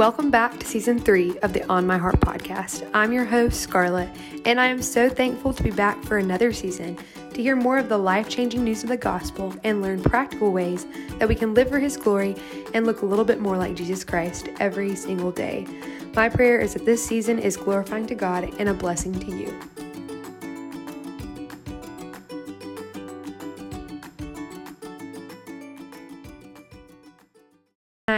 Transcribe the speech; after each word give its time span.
Welcome 0.00 0.30
back 0.30 0.58
to 0.58 0.66
season 0.66 0.98
three 0.98 1.38
of 1.40 1.52
the 1.52 1.62
On 1.66 1.86
My 1.86 1.98
Heart 1.98 2.20
podcast. 2.20 2.88
I'm 2.94 3.12
your 3.12 3.26
host, 3.26 3.60
Scarlett, 3.60 4.08
and 4.46 4.58
I 4.58 4.64
am 4.68 4.80
so 4.80 5.10
thankful 5.10 5.52
to 5.52 5.62
be 5.62 5.70
back 5.70 6.02
for 6.04 6.16
another 6.16 6.54
season 6.54 6.96
to 7.34 7.42
hear 7.42 7.54
more 7.54 7.76
of 7.76 7.90
the 7.90 7.98
life 7.98 8.26
changing 8.26 8.64
news 8.64 8.82
of 8.82 8.88
the 8.88 8.96
gospel 8.96 9.54
and 9.62 9.82
learn 9.82 10.02
practical 10.02 10.52
ways 10.52 10.86
that 11.18 11.28
we 11.28 11.34
can 11.34 11.52
live 11.52 11.68
for 11.68 11.78
His 11.78 11.98
glory 11.98 12.34
and 12.72 12.86
look 12.86 13.02
a 13.02 13.06
little 13.06 13.26
bit 13.26 13.40
more 13.40 13.58
like 13.58 13.74
Jesus 13.74 14.02
Christ 14.02 14.48
every 14.58 14.96
single 14.96 15.32
day. 15.32 15.66
My 16.14 16.30
prayer 16.30 16.60
is 16.60 16.72
that 16.72 16.86
this 16.86 17.04
season 17.04 17.38
is 17.38 17.58
glorifying 17.58 18.06
to 18.06 18.14
God 18.14 18.54
and 18.58 18.70
a 18.70 18.74
blessing 18.74 19.20
to 19.20 19.36
you. 19.36 19.54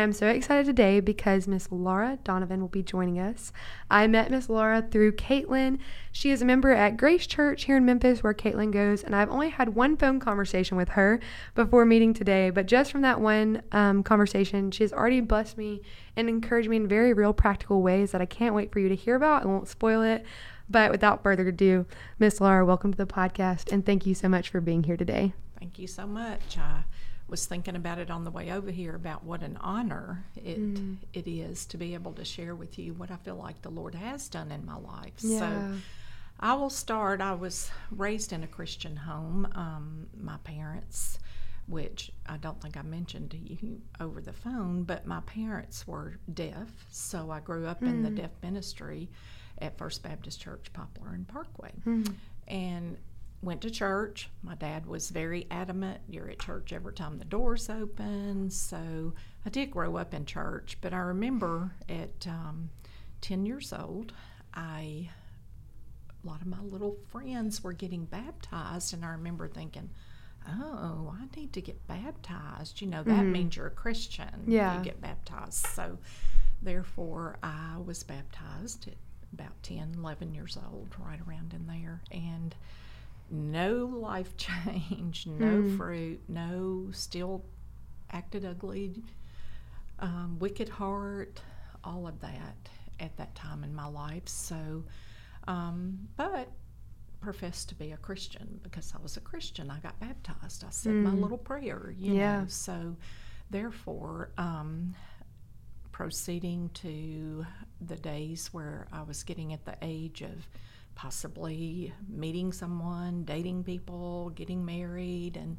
Am 0.03 0.13
so 0.13 0.29
excited 0.29 0.67
today 0.67 1.01
because 1.01 1.47
Miss 1.47 1.71
Laura 1.71 2.19
Donovan 2.25 2.61
will 2.61 2.69
be 2.69 2.83
joining 2.83 3.19
us. 3.19 3.53
I 3.91 4.07
met 4.07 4.31
Miss 4.31 4.49
Laura 4.49 4.83
through 4.83 5.13
Caitlin. 5.13 5.79
She 6.11 6.31
is 6.31 6.43
a 6.43 6.45
member 6.45 6.73
at 6.73 6.97
Grace 6.97 7.27
Church 7.27 7.65
here 7.65 7.77
in 7.77 7.85
Memphis, 7.85 8.23
where 8.23 8.35
Caitlin 8.35 8.73
goes, 8.73 9.03
and 9.03 9.15
I've 9.15 9.31
only 9.31 9.51
had 9.51 9.75
one 9.75 9.97
phone 9.97 10.19
conversation 10.19 10.77
with 10.77 10.91
her 10.91 11.21
before 11.55 11.85
meeting 11.85 12.15
today. 12.15 12.51
But 12.51 12.67
just 12.67 12.91
from 12.91 13.03
that 13.03 13.21
one 13.21 13.63
um, 13.73 14.03
conversation, 14.03 14.71
she 14.71 14.83
has 14.83 14.93
already 14.93 15.21
blessed 15.21 15.57
me 15.57 15.83
and 16.17 16.29
encouraged 16.29 16.69
me 16.69 16.77
in 16.77 16.89
very 16.89 17.13
real, 17.13 17.33
practical 17.33 17.83
ways 17.83 18.11
that 18.11 18.21
I 18.21 18.27
can't 18.27 18.55
wait 18.55 18.73
for 18.73 18.81
you 18.81 18.89
to 18.89 18.97
hear 18.97 19.15
about. 19.15 19.45
I 19.45 19.47
won't 19.47 19.69
spoil 19.69 20.03
it. 20.03 20.25
But 20.69 20.91
without 20.91 21.23
further 21.23 21.49
ado, 21.49 21.87
Miss 22.19 22.41
Laura, 22.41 22.65
welcome 22.65 22.93
to 22.93 22.99
the 22.99 23.07
podcast, 23.07 23.73
and 23.73 23.85
thank 23.85 24.07
you 24.07 24.15
so 24.15 24.29
much 24.29 24.49
for 24.49 24.61
being 24.61 24.85
here 24.85 24.97
today. 24.97 25.35
Thank 25.59 25.79
you 25.79 25.87
so 25.87 26.07
much. 26.07 26.59
Was 27.33 27.47
thinking 27.47 27.77
about 27.77 27.99
it 27.99 28.11
on 28.11 28.25
the 28.25 28.31
way 28.31 28.53
over 28.53 28.71
here 28.71 28.95
about 28.95 29.25
what 29.25 29.43
an 29.43 29.57
honor 29.63 30.23
it 30.37 30.61
mm. 30.61 30.99
it 31.15 31.27
is 31.27 31.65
to 31.65 31.79
be 31.79 31.95
able 31.95 32.13
to 32.13 32.27
share 32.27 32.55
with 32.55 32.79
you 32.79 32.93
what 32.93 33.11
I 33.11 33.17
feel 33.17 33.37
like 33.37 33.63
the 33.63 33.71
Lord 33.71 33.95
has 33.95 34.29
done 34.29 34.53
in 34.53 34.67
my 34.67 34.77
life. 34.77 35.15
Yeah. 35.21 35.39
So 35.39 35.75
I 36.39 36.53
will 36.53 36.69
start. 36.69 37.23
I 37.23 37.33
was 37.33 37.71
raised 37.91 38.35
in 38.35 38.45
a 38.45 38.47
Christian 38.47 38.95
home. 38.95 39.49
Um, 39.55 40.09
my 40.15 40.37
parents, 40.45 41.19
which 41.67 42.13
I 42.27 42.37
don't 42.37 42.61
think 42.61 42.77
I 42.77 42.83
mentioned 42.83 43.31
to 43.31 43.39
you 43.39 43.81
over 43.99 44.21
the 44.21 44.35
phone, 44.35 44.83
but 44.83 45.07
my 45.07 45.21
parents 45.21 45.87
were 45.87 46.19
deaf, 46.35 46.69
so 46.91 47.31
I 47.31 47.41
grew 47.41 47.67
up 47.67 47.81
mm. 47.81 47.89
in 47.89 48.03
the 48.03 48.11
mm. 48.11 48.17
deaf 48.17 48.33
ministry 48.43 49.09
at 49.59 49.79
First 49.79 50.03
Baptist 50.03 50.39
Church, 50.39 50.71
Poplar 50.75 51.15
and 51.15 51.27
Parkway. 51.27 51.73
Mm. 51.87 52.15
And 52.47 52.99
went 53.43 53.61
to 53.63 53.71
church. 53.71 54.31
My 54.43 54.55
dad 54.55 54.87
was 54.87 55.11
very 55.11 55.47
adamant 55.51 56.01
you're 56.09 56.31
at 56.31 56.39
church 56.39 56.73
every 56.73 56.93
time 56.93 57.19
the 57.19 57.25
doors 57.25 57.69
open. 57.69 58.51
So 58.51 59.15
I 59.45 59.51
did 59.51 59.71
grow 59.71 59.97
up 59.97 60.15
in 60.15 60.25
church, 60.25 60.79
but 60.81 60.93
I 60.93 60.99
remember 60.99 61.73
at 61.89 62.27
um, 62.29 62.71
10 63.21 63.45
years 63.45 63.73
old, 63.73 64.13
I 64.55 65.11
a 66.23 66.27
lot 66.27 66.41
of 66.41 66.47
my 66.47 66.61
little 66.61 66.97
friends 67.11 67.65
were 67.65 67.73
getting 67.73 68.05
baptized, 68.05 68.95
and 68.95 69.05
I 69.05 69.11
remember 69.11 69.49
thinking, 69.49 69.91
"Oh, 70.49 71.13
I 71.19 71.27
need 71.37 71.53
to 71.55 71.61
get 71.61 71.87
baptized." 71.89 72.81
You 72.81 72.87
know, 72.89 73.03
that 73.03 73.11
mm-hmm. 73.11 73.33
means 73.33 73.57
you're 73.57 73.67
a 73.67 73.71
Christian. 73.71 74.45
Yeah, 74.47 74.79
you 74.79 74.85
get 74.85 75.01
baptized. 75.01 75.67
So, 75.67 75.99
therefore, 76.63 77.39
I 77.43 77.79
was 77.85 78.05
baptized 78.05 78.87
at 78.87 78.95
about 79.33 79.63
10, 79.63 79.95
11 79.99 80.35
years 80.35 80.57
old, 80.71 80.95
right 80.99 81.19
around 81.27 81.55
in 81.55 81.67
there, 81.67 82.03
and 82.13 82.55
no 83.33 83.87
life 83.87 84.37
change, 84.37 85.27
no 85.27 85.63
mm. 85.63 85.77
fruit, 85.77 86.21
no 86.29 86.89
still 86.93 87.45
acted 88.11 88.45
ugly, 88.45 89.03
um, 89.99 90.37
wicked 90.39 90.69
heart, 90.69 91.41
all 91.83 92.07
of 92.07 92.21
that 92.21 92.69
at 93.01 93.17
that 93.17 93.35
time 93.35 93.65
in 93.65 93.75
my 93.75 93.87
life. 93.87 94.29
So, 94.29 94.85
um, 95.49 95.99
but 96.17 96.49
professed 97.21 97.69
to 97.71 97.75
be 97.75 97.93
a 97.93 97.97
Christian 97.97 98.61
because 98.63 98.93
I 98.97 99.03
was 99.03 99.17
a 99.17 99.21
Christian. 99.21 99.71
I 99.71 99.79
got 99.79 99.99
baptized. 100.01 100.65
I 100.65 100.71
said 100.71 100.93
mm. 100.93 101.05
my 101.05 101.13
little 101.13 101.39
prayer, 101.39 101.95
you 101.97 102.15
yeah. 102.15 102.41
know. 102.41 102.47
So, 102.49 102.97
therefore, 103.51 104.31
um, 104.37 104.95
proceeding 105.93 106.71
to 106.75 107.47
the 107.81 107.97
days 107.97 108.49
where 108.53 108.89
I 108.93 109.03
was 109.03 109.23
getting 109.23 109.53
at 109.53 109.65
the 109.65 109.77
age 109.83 110.23
of 110.23 110.47
possibly 110.95 111.93
meeting 112.09 112.53
someone, 112.53 113.25
dating 113.25 113.65
people, 113.65 114.31
getting 114.31 114.65
married, 114.65 115.37
and 115.37 115.57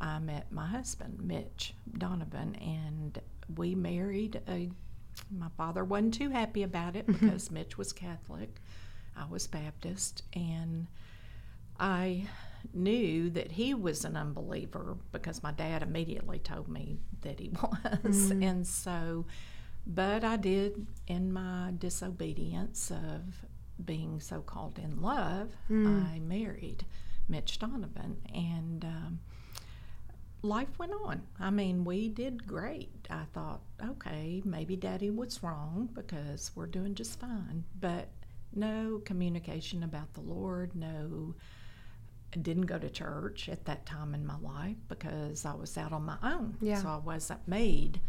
I 0.00 0.18
met 0.18 0.50
my 0.50 0.66
husband, 0.66 1.20
Mitch 1.22 1.74
Donovan, 1.98 2.56
and 2.56 3.20
we 3.56 3.74
married. 3.74 4.40
A, 4.48 4.70
my 5.30 5.48
father 5.56 5.84
wasn't 5.84 6.14
too 6.14 6.30
happy 6.30 6.62
about 6.62 6.96
it 6.96 7.06
mm-hmm. 7.06 7.26
because 7.26 7.50
Mitch 7.50 7.78
was 7.78 7.92
Catholic, 7.92 8.60
I 9.16 9.26
was 9.26 9.46
Baptist, 9.46 10.22
and 10.34 10.86
I 11.78 12.26
knew 12.72 13.30
that 13.30 13.52
he 13.52 13.74
was 13.74 14.04
an 14.04 14.16
unbeliever 14.16 14.96
because 15.10 15.42
my 15.42 15.52
dad 15.52 15.82
immediately 15.82 16.38
told 16.38 16.68
me 16.68 16.98
that 17.22 17.40
he 17.40 17.50
was, 17.62 18.32
mm. 18.32 18.44
and 18.44 18.66
so. 18.66 19.26
But 19.84 20.22
I 20.22 20.36
did, 20.36 20.86
in 21.08 21.32
my 21.32 21.72
disobedience 21.76 22.92
of 22.92 23.44
being 23.84 24.20
so 24.20 24.40
called 24.40 24.78
in 24.78 25.00
love, 25.00 25.50
mm. 25.70 26.12
I 26.12 26.18
married 26.20 26.84
Mitch 27.28 27.58
Donovan. 27.58 28.16
And 28.34 28.84
um, 28.84 29.20
life 30.42 30.78
went 30.78 30.92
on. 31.04 31.22
I 31.40 31.50
mean, 31.50 31.84
we 31.84 32.08
did 32.08 32.46
great. 32.46 33.06
I 33.10 33.24
thought, 33.32 33.60
okay, 33.84 34.42
maybe 34.44 34.76
daddy 34.76 35.10
was 35.10 35.42
wrong 35.42 35.88
because 35.94 36.50
we're 36.54 36.66
doing 36.66 36.94
just 36.94 37.20
fine. 37.20 37.64
But 37.80 38.08
no 38.54 39.00
communication 39.04 39.82
about 39.82 40.12
the 40.14 40.20
Lord, 40.20 40.74
no. 40.74 41.34
I 42.34 42.38
didn't 42.38 42.62
go 42.62 42.78
to 42.78 42.88
church 42.88 43.50
at 43.50 43.66
that 43.66 43.84
time 43.84 44.14
in 44.14 44.24
my 44.24 44.38
life 44.38 44.76
because 44.88 45.44
I 45.44 45.54
was 45.54 45.76
out 45.76 45.92
on 45.92 46.04
my 46.04 46.16
own. 46.22 46.56
Yeah. 46.62 46.80
So 46.80 46.88
I 46.88 46.96
wasn't 46.96 47.46
made 47.46 48.00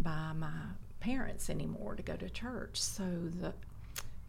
by 0.00 0.32
my 0.34 0.50
parents 0.98 1.48
anymore 1.50 1.94
to 1.94 2.02
go 2.02 2.16
to 2.16 2.28
church. 2.28 2.80
So 2.80 3.04
the 3.04 3.54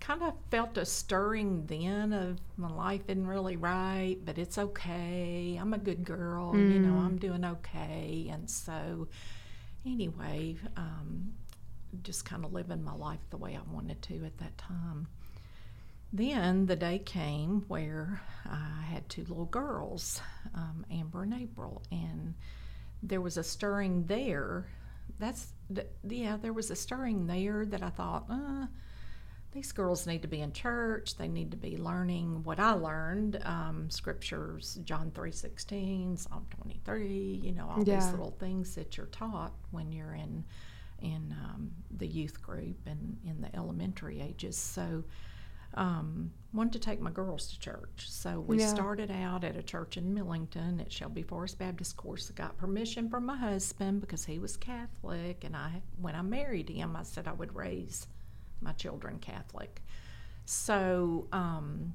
kind 0.01 0.23
of 0.23 0.33
felt 0.49 0.77
a 0.77 0.85
stirring 0.85 1.65
then 1.67 2.11
of 2.11 2.39
my 2.57 2.69
life 2.69 3.01
isn't 3.07 3.27
really 3.27 3.55
right, 3.55 4.17
but 4.25 4.37
it's 4.37 4.57
okay. 4.57 5.57
I'm 5.61 5.73
a 5.73 5.77
good 5.77 6.03
girl, 6.03 6.53
mm. 6.53 6.73
you 6.73 6.79
know, 6.79 6.97
I'm 6.97 7.17
mm. 7.17 7.21
doing 7.21 7.45
okay. 7.45 8.27
And 8.31 8.49
so, 8.49 9.07
anyway, 9.85 10.57
um, 10.75 11.33
just 12.03 12.25
kind 12.25 12.43
of 12.43 12.51
living 12.51 12.83
my 12.83 12.95
life 12.95 13.19
the 13.29 13.37
way 13.37 13.55
I 13.55 13.73
wanted 13.73 14.01
to 14.03 14.25
at 14.25 14.37
that 14.39 14.57
time. 14.57 15.07
Then 16.11 16.65
the 16.65 16.75
day 16.75 16.99
came 16.99 17.63
where 17.67 18.21
I 18.45 18.81
had 18.81 19.07
two 19.07 19.21
little 19.21 19.45
girls, 19.45 20.19
um, 20.55 20.83
Amber 20.91 21.23
and 21.23 21.33
April, 21.33 21.83
and 21.91 22.33
there 23.03 23.21
was 23.21 23.37
a 23.37 23.43
stirring 23.43 24.07
there. 24.07 24.65
That's, 25.19 25.53
yeah, 26.03 26.37
there 26.41 26.53
was 26.53 26.71
a 26.71 26.75
stirring 26.75 27.27
there 27.27 27.65
that 27.65 27.83
I 27.83 27.89
thought, 27.89 28.25
uh, 28.29 28.65
these 29.51 29.71
girls 29.71 30.07
need 30.07 30.21
to 30.21 30.27
be 30.27 30.41
in 30.41 30.53
church. 30.53 31.17
They 31.17 31.27
need 31.27 31.51
to 31.51 31.57
be 31.57 31.77
learning 31.77 32.43
what 32.43 32.59
I 32.59 32.71
learned, 32.71 33.41
um, 33.43 33.89
scriptures, 33.89 34.79
John 34.85 35.11
three 35.11 35.31
sixteen, 35.31 36.15
Psalm 36.15 36.45
twenty 36.49 36.79
three. 36.85 37.41
You 37.43 37.51
know 37.51 37.69
all 37.69 37.83
yeah. 37.83 37.95
these 37.95 38.11
little 38.11 38.35
things 38.39 38.75
that 38.75 38.97
you're 38.97 39.07
taught 39.07 39.53
when 39.71 39.91
you're 39.91 40.13
in 40.15 40.45
in 40.99 41.35
um, 41.43 41.71
the 41.97 42.07
youth 42.07 42.41
group 42.41 42.77
and 42.85 43.17
in 43.25 43.41
the 43.41 43.53
elementary 43.55 44.21
ages. 44.21 44.55
So, 44.55 45.03
um, 45.73 46.31
wanted 46.53 46.73
to 46.73 46.79
take 46.79 47.01
my 47.01 47.11
girls 47.11 47.47
to 47.47 47.59
church. 47.59 48.09
So 48.09 48.39
we 48.39 48.59
yeah. 48.59 48.67
started 48.67 49.09
out 49.09 49.43
at 49.43 49.55
a 49.55 49.63
church 49.63 49.97
in 49.97 50.13
Millington 50.13 50.79
at 50.79 50.91
Shelby 50.91 51.23
Forest 51.23 51.57
Baptist. 51.57 51.97
Course, 51.97 52.31
I 52.31 52.37
got 52.37 52.57
permission 52.57 53.09
from 53.09 53.25
my 53.25 53.37
husband 53.37 54.01
because 54.01 54.25
he 54.25 54.37
was 54.37 54.57
Catholic, 54.57 55.43
and 55.43 55.55
I 55.55 55.81
when 55.99 56.15
I 56.15 56.21
married 56.21 56.69
him, 56.69 56.95
I 56.95 57.03
said 57.03 57.27
I 57.27 57.33
would 57.33 57.55
raise 57.55 58.07
my 58.61 58.73
children 58.73 59.19
Catholic. 59.19 59.81
So 60.45 61.27
um, 61.31 61.93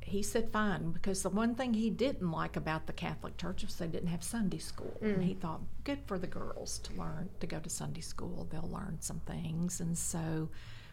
he 0.00 0.22
said 0.22 0.50
fine 0.50 0.92
because 0.92 1.22
the 1.22 1.30
one 1.30 1.54
thing 1.54 1.74
he 1.74 1.90
didn't 1.90 2.30
like 2.30 2.56
about 2.56 2.86
the 2.86 2.92
Catholic 2.92 3.36
Church 3.36 3.62
was 3.62 3.76
they 3.76 3.86
didn't 3.86 4.08
have 4.08 4.22
Sunday 4.22 4.58
school, 4.58 4.96
mm. 5.02 5.14
and 5.14 5.24
he 5.24 5.34
thought 5.34 5.60
good 5.84 6.00
for 6.06 6.18
the 6.18 6.26
girls 6.26 6.78
to 6.80 6.92
learn 6.94 7.28
to 7.40 7.46
go 7.46 7.58
to 7.58 7.70
Sunday 7.70 8.00
school. 8.00 8.46
They'll 8.50 8.70
learn 8.70 8.98
some 9.00 9.20
things, 9.20 9.80
and 9.80 9.96
so 9.96 10.48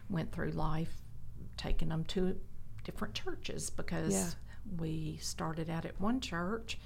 went 0.08 0.32
through 0.32 0.50
life 0.52 0.94
taking 1.56 1.88
them 1.88 2.04
to 2.04 2.36
different 2.84 3.14
churches 3.14 3.70
because 3.70 4.12
yeah. 4.12 4.30
we 4.78 5.18
started 5.20 5.68
out 5.68 5.84
at 5.84 6.00
one 6.00 6.20
church 6.20 6.78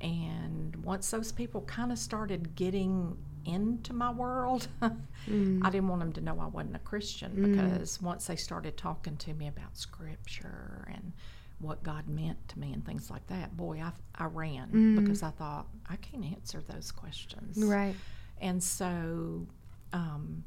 and 0.00 0.76
once 0.84 1.10
those 1.10 1.32
people 1.32 1.62
kind 1.62 1.90
of 1.90 1.98
started 1.98 2.54
getting 2.54 3.16
into 3.44 3.92
my 3.92 4.10
world, 4.10 4.68
mm. 4.82 5.60
I 5.64 5.70
didn't 5.70 5.88
want 5.88 6.00
them 6.00 6.12
to 6.14 6.20
know 6.20 6.38
I 6.40 6.46
wasn't 6.46 6.76
a 6.76 6.80
Christian 6.80 7.32
mm. 7.32 7.52
because 7.52 8.00
once 8.00 8.26
they 8.26 8.36
started 8.36 8.76
talking 8.76 9.16
to 9.18 9.34
me 9.34 9.48
about 9.48 9.76
scripture 9.76 10.88
and 10.92 11.12
what 11.60 11.82
God 11.82 12.08
meant 12.08 12.48
to 12.48 12.58
me 12.58 12.72
and 12.72 12.84
things 12.84 13.10
like 13.10 13.26
that, 13.28 13.56
boy, 13.56 13.82
I, 13.82 13.92
I 14.14 14.26
ran 14.26 14.68
mm. 14.68 15.02
because 15.02 15.22
I 15.22 15.30
thought, 15.30 15.66
I 15.88 15.96
can't 15.96 16.24
answer 16.24 16.62
those 16.68 16.92
questions. 16.92 17.62
Right. 17.62 17.94
And 18.40 18.62
so 18.62 19.46
um, 19.92 20.44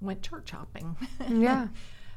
went 0.00 0.22
church 0.22 0.50
hopping. 0.50 0.96
Yeah. 1.28 1.68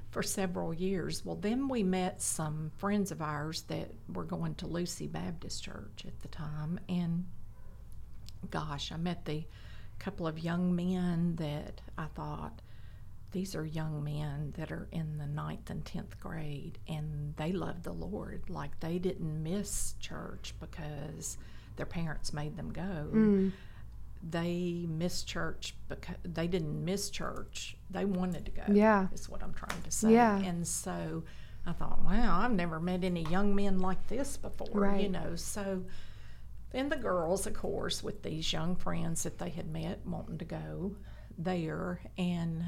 for 0.10 0.22
several 0.22 0.74
years. 0.74 1.24
Well, 1.24 1.38
then 1.38 1.70
we 1.70 1.84
met 1.84 2.22
some 2.22 2.72
friends 2.78 3.12
of 3.12 3.22
ours 3.22 3.62
that 3.64 3.92
were 4.14 4.26
going 4.26 4.56
to 4.56 4.68
Lucy 4.68 5.08
Baptist 5.08 5.64
Church 5.64 6.04
at 6.06 6.20
the 6.20 6.28
time, 6.28 6.82
and 6.90 7.26
gosh, 8.50 8.92
I 8.92 8.98
met 8.98 9.26
the 9.26 9.46
couple 10.02 10.26
of 10.26 10.40
young 10.40 10.76
men 10.76 11.36
that 11.36 11.82
I 11.98 12.06
thought 12.16 12.62
these 13.32 13.56
are 13.56 13.66
young 13.66 14.04
men 14.04 14.54
that 14.58 14.72
are 14.72 14.88
in 14.92 15.18
the 15.18 15.28
ninth 15.28 15.70
and 15.70 15.86
tenth 15.86 16.20
grade, 16.20 16.80
and 16.88 17.36
they 17.38 17.52
love 17.54 17.84
the 17.84 17.94
Lord. 17.94 18.50
Like 18.50 18.80
they 18.80 18.98
didn't 18.98 19.44
miss 19.44 19.94
church 20.00 20.54
because 20.60 21.38
their 21.76 21.86
parents 21.86 22.34
made 22.34 22.58
them 22.58 22.74
go. 22.74 23.08
Mm. 23.14 23.52
They 24.28 24.86
missed 24.88 25.28
church 25.28 25.76
because 25.88 26.16
they 26.24 26.48
didn't 26.48 26.84
miss 26.84 27.10
church. 27.10 27.78
They 27.90 28.06
wanted 28.06 28.46
to 28.46 28.52
go. 28.52 28.64
Yeah. 28.72 29.08
is 29.14 29.30
what 29.30 29.42
I'm 29.44 29.54
trying 29.54 29.82
to 29.84 29.92
say. 29.92 30.14
Yeah. 30.14 30.38
And 30.40 30.68
so 30.68 31.24
I 31.66 31.74
thought, 31.74 32.04
wow, 32.04 32.40
I've 32.42 32.52
never 32.52 32.80
met 32.80 33.04
any 33.04 33.24
young 33.26 33.56
men 33.56 33.80
like 33.80 34.08
this 34.08 34.36
before. 34.36 34.82
Right. 34.82 35.02
You 35.02 35.10
know, 35.10 35.36
so 35.36 35.84
then 36.72 36.90
the 36.90 36.96
girls, 36.98 37.46
of 37.48 37.54
course, 37.54 38.02
with 38.04 38.24
these 38.24 38.52
young 38.54 38.76
friends 38.76 39.24
that 39.24 39.38
they 39.40 39.50
had 39.50 39.72
met 39.72 40.00
wanting 40.06 40.38
to 40.38 40.46
go 40.46 40.96
there 41.38 42.00
and 42.18 42.64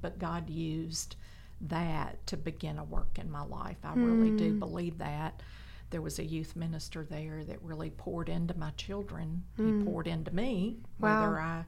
but 0.00 0.18
God 0.18 0.50
used 0.50 1.16
that 1.60 2.26
to 2.26 2.36
begin 2.36 2.78
a 2.78 2.84
work 2.84 3.18
in 3.18 3.30
my 3.30 3.42
life. 3.44 3.76
I 3.84 3.94
really 3.94 4.30
Hmm. 4.30 4.36
do 4.36 4.52
believe 4.54 4.98
that. 4.98 5.42
There 5.90 6.02
was 6.02 6.18
a 6.18 6.24
youth 6.24 6.56
minister 6.56 7.04
there 7.04 7.44
that 7.44 7.62
really 7.62 7.90
poured 7.90 8.28
into 8.28 8.58
my 8.58 8.70
children. 8.72 9.44
He 9.62 9.72
poured 9.72 10.08
into 10.08 10.34
me, 10.34 10.78
Hmm. 10.98 11.02
Wow. 11.02 11.20
whether 11.20 11.38
I 11.40 11.64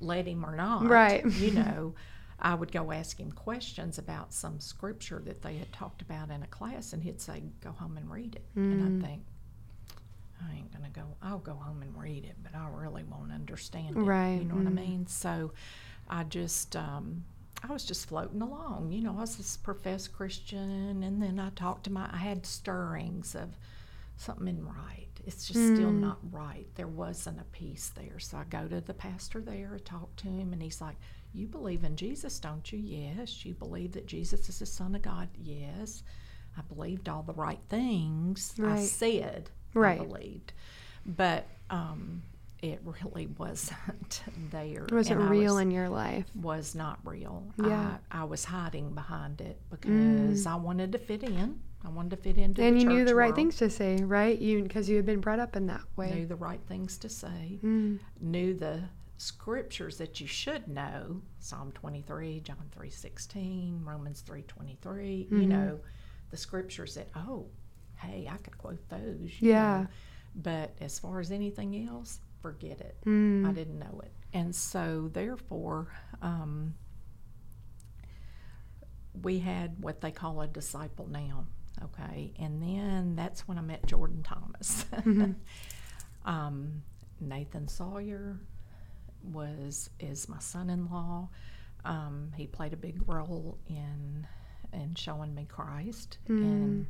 let 0.00 0.26
him 0.26 0.44
or 0.44 0.54
not. 0.54 0.86
Right. 0.88 1.24
You 1.38 1.52
know, 1.52 1.94
I 2.38 2.54
would 2.54 2.72
go 2.72 2.92
ask 2.92 3.18
him 3.18 3.32
questions 3.32 3.96
about 3.98 4.34
some 4.34 4.60
scripture 4.60 5.22
that 5.24 5.40
they 5.40 5.56
had 5.56 5.72
talked 5.72 6.02
about 6.02 6.30
in 6.30 6.42
a 6.42 6.46
class, 6.48 6.92
and 6.92 7.02
he'd 7.02 7.20
say, 7.20 7.42
Go 7.62 7.72
home 7.72 7.96
and 7.96 8.10
read 8.10 8.34
it. 8.36 8.44
And 8.70 8.80
Hmm. 8.80 8.86
I'd 8.88 9.00
think, 9.00 9.22
I 10.50 10.56
ain't 10.56 10.72
gonna 10.72 10.90
go. 10.90 11.02
I'll 11.22 11.38
go 11.38 11.54
home 11.54 11.82
and 11.82 11.96
read 11.96 12.24
it, 12.24 12.36
but 12.42 12.54
I 12.54 12.68
really 12.72 13.04
won't 13.04 13.32
understand 13.32 13.96
it. 13.96 14.00
Right, 14.00 14.38
You 14.40 14.44
know 14.44 14.54
what 14.56 14.66
I 14.66 14.70
mm. 14.70 14.74
mean? 14.74 15.06
So, 15.06 15.52
I 16.08 16.24
just, 16.24 16.76
um, 16.76 17.24
I 17.62 17.72
was 17.72 17.84
just 17.84 18.06
floating 18.08 18.42
along. 18.42 18.92
You 18.92 19.02
know, 19.02 19.12
I 19.16 19.20
was 19.22 19.36
this 19.36 19.56
professed 19.56 20.12
Christian, 20.12 21.02
and 21.02 21.22
then 21.22 21.38
I 21.40 21.50
talked 21.50 21.84
to 21.84 21.92
my. 21.92 22.08
I 22.12 22.18
had 22.18 22.44
stirrings 22.44 23.34
of 23.34 23.56
something 24.16 24.48
in 24.48 24.64
right. 24.64 25.08
It's 25.26 25.48
just 25.48 25.74
still 25.74 25.90
Mm. 25.90 26.00
not 26.00 26.18
right. 26.30 26.66
There 26.74 26.86
wasn't 26.86 27.40
a 27.40 27.44
peace 27.44 27.88
there. 27.94 28.18
So 28.18 28.36
I 28.36 28.44
go 28.44 28.68
to 28.68 28.80
the 28.82 28.92
pastor 28.94 29.40
there, 29.40 29.72
I 29.74 29.78
talk 29.78 30.14
to 30.16 30.28
him, 30.28 30.52
and 30.52 30.62
he's 30.62 30.80
like, 30.82 30.96
"You 31.32 31.46
believe 31.46 31.82
in 31.82 31.96
Jesus, 31.96 32.38
don't 32.38 32.70
you? 32.70 32.78
Yes. 32.78 33.44
You 33.46 33.54
believe 33.54 33.92
that 33.92 34.06
Jesus 34.06 34.48
is 34.50 34.58
the 34.58 34.66
Son 34.66 34.94
of 34.94 35.00
God? 35.02 35.28
Yes. 35.42 36.02
I 36.56 36.60
believed 36.62 37.08
all 37.08 37.22
the 37.22 37.32
right 37.32 37.58
things. 37.70 38.54
I 38.62 38.84
said 38.84 39.50
Right. 39.74 40.00
I 40.00 40.04
believed, 40.04 40.52
but 41.04 41.46
um, 41.70 42.22
it 42.62 42.80
really 42.84 43.26
wasn't 43.38 44.22
there. 44.50 44.84
It 44.84 44.92
wasn't 44.92 45.20
and 45.20 45.30
real 45.30 45.54
was- 45.54 45.62
in 45.62 45.70
your 45.70 45.88
life. 45.88 46.26
was 46.34 46.74
not 46.74 46.98
real. 47.04 47.44
Yeah. 47.62 47.96
I, 48.10 48.20
I 48.20 48.24
was 48.24 48.44
hiding 48.44 48.94
behind 48.94 49.40
it 49.40 49.60
because 49.70 50.46
I 50.46 50.54
wanted 50.56 50.92
to 50.92 50.98
fit 50.98 51.22
in. 51.22 51.60
I 51.84 51.90
wanted 51.90 52.10
to 52.12 52.16
fit 52.16 52.38
into 52.38 52.62
Mm. 52.62 52.68
And 52.68 52.80
you 52.80 52.88
knew 52.88 53.04
the 53.04 53.14
right 53.14 53.26
world. 53.26 53.36
things 53.36 53.56
to 53.58 53.68
say, 53.68 53.96
right? 54.02 54.38
You 54.38 54.62
because 54.62 54.88
you 54.88 54.96
had 54.96 55.04
been 55.04 55.20
brought 55.20 55.38
up 55.38 55.54
in 55.56 55.66
that 55.66 55.82
way. 55.96 56.14
Knew 56.14 56.26
the 56.26 56.34
right 56.36 56.60
things 56.66 56.96
to 56.98 57.10
say. 57.10 57.58
Mm. 57.62 57.98
Knew 58.22 58.54
the 58.54 58.84
scriptures 59.18 59.98
that 59.98 60.18
you 60.20 60.26
should 60.26 60.66
know. 60.66 61.20
Psalm 61.40 61.72
23, 61.72 62.40
John 62.40 62.56
3.16, 62.78 63.84
Romans 63.84 64.22
3.23. 64.26 64.78
Mm-hmm. 64.78 65.40
You 65.40 65.46
know, 65.46 65.80
the 66.30 66.36
scriptures 66.38 66.94
that, 66.94 67.08
oh, 67.14 67.46
hey, 68.04 68.28
I 68.30 68.36
could 68.38 68.56
quote 68.58 68.88
those. 68.88 69.30
Yeah. 69.40 69.82
know. 69.82 69.86
But 70.36 70.74
as 70.80 70.98
far 70.98 71.20
as 71.20 71.30
anything 71.30 71.86
else, 71.88 72.20
forget 72.42 72.80
it. 72.80 72.96
Mm. 73.06 73.48
I 73.48 73.52
didn't 73.52 73.78
know 73.78 74.00
it. 74.02 74.12
And 74.32 74.54
so, 74.54 75.08
therefore, 75.12 75.88
um, 76.20 76.74
we 79.22 79.38
had 79.38 79.80
what 79.80 80.00
they 80.00 80.10
call 80.10 80.40
a 80.40 80.46
disciple 80.46 81.06
now. 81.08 81.46
Okay. 81.82 82.32
And 82.38 82.62
then 82.62 83.16
that's 83.16 83.46
when 83.46 83.58
I 83.58 83.60
met 83.60 83.86
Jordan 83.86 84.22
Thomas. 84.22 84.84
um, 86.24 86.82
Nathan 87.20 87.68
Sawyer 87.68 88.38
was 89.22 89.90
is 90.00 90.28
my 90.28 90.38
son-in-law. 90.38 91.28
Um, 91.84 92.32
he 92.36 92.46
played 92.46 92.72
a 92.72 92.76
big 92.76 93.00
role 93.08 93.58
in 93.68 94.26
in 94.72 94.94
showing 94.94 95.34
me 95.34 95.46
Christ. 95.48 96.18
And 96.28 96.86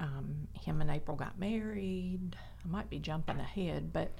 um, 0.00 0.48
him 0.54 0.80
and 0.80 0.90
April 0.90 1.16
got 1.16 1.38
married. 1.38 2.34
I 2.64 2.68
might 2.68 2.90
be 2.90 2.98
jumping 2.98 3.38
ahead, 3.38 3.92
but 3.92 4.10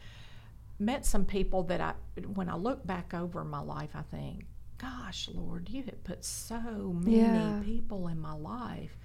met 0.78 1.04
some 1.04 1.24
people 1.24 1.62
that 1.64 1.80
I, 1.80 1.94
when 2.34 2.48
I 2.48 2.54
look 2.56 2.86
back 2.86 3.12
over 3.14 3.42
my 3.44 3.60
life, 3.60 3.90
I 3.94 4.02
think, 4.02 4.44
gosh, 4.78 5.28
Lord, 5.32 5.68
you 5.68 5.82
have 5.84 6.04
put 6.04 6.24
so 6.24 6.60
many 7.02 7.16
Yeah. 7.18 7.60
people 7.64 8.08
in 8.08 8.20
my 8.20 8.34
life 8.34 8.96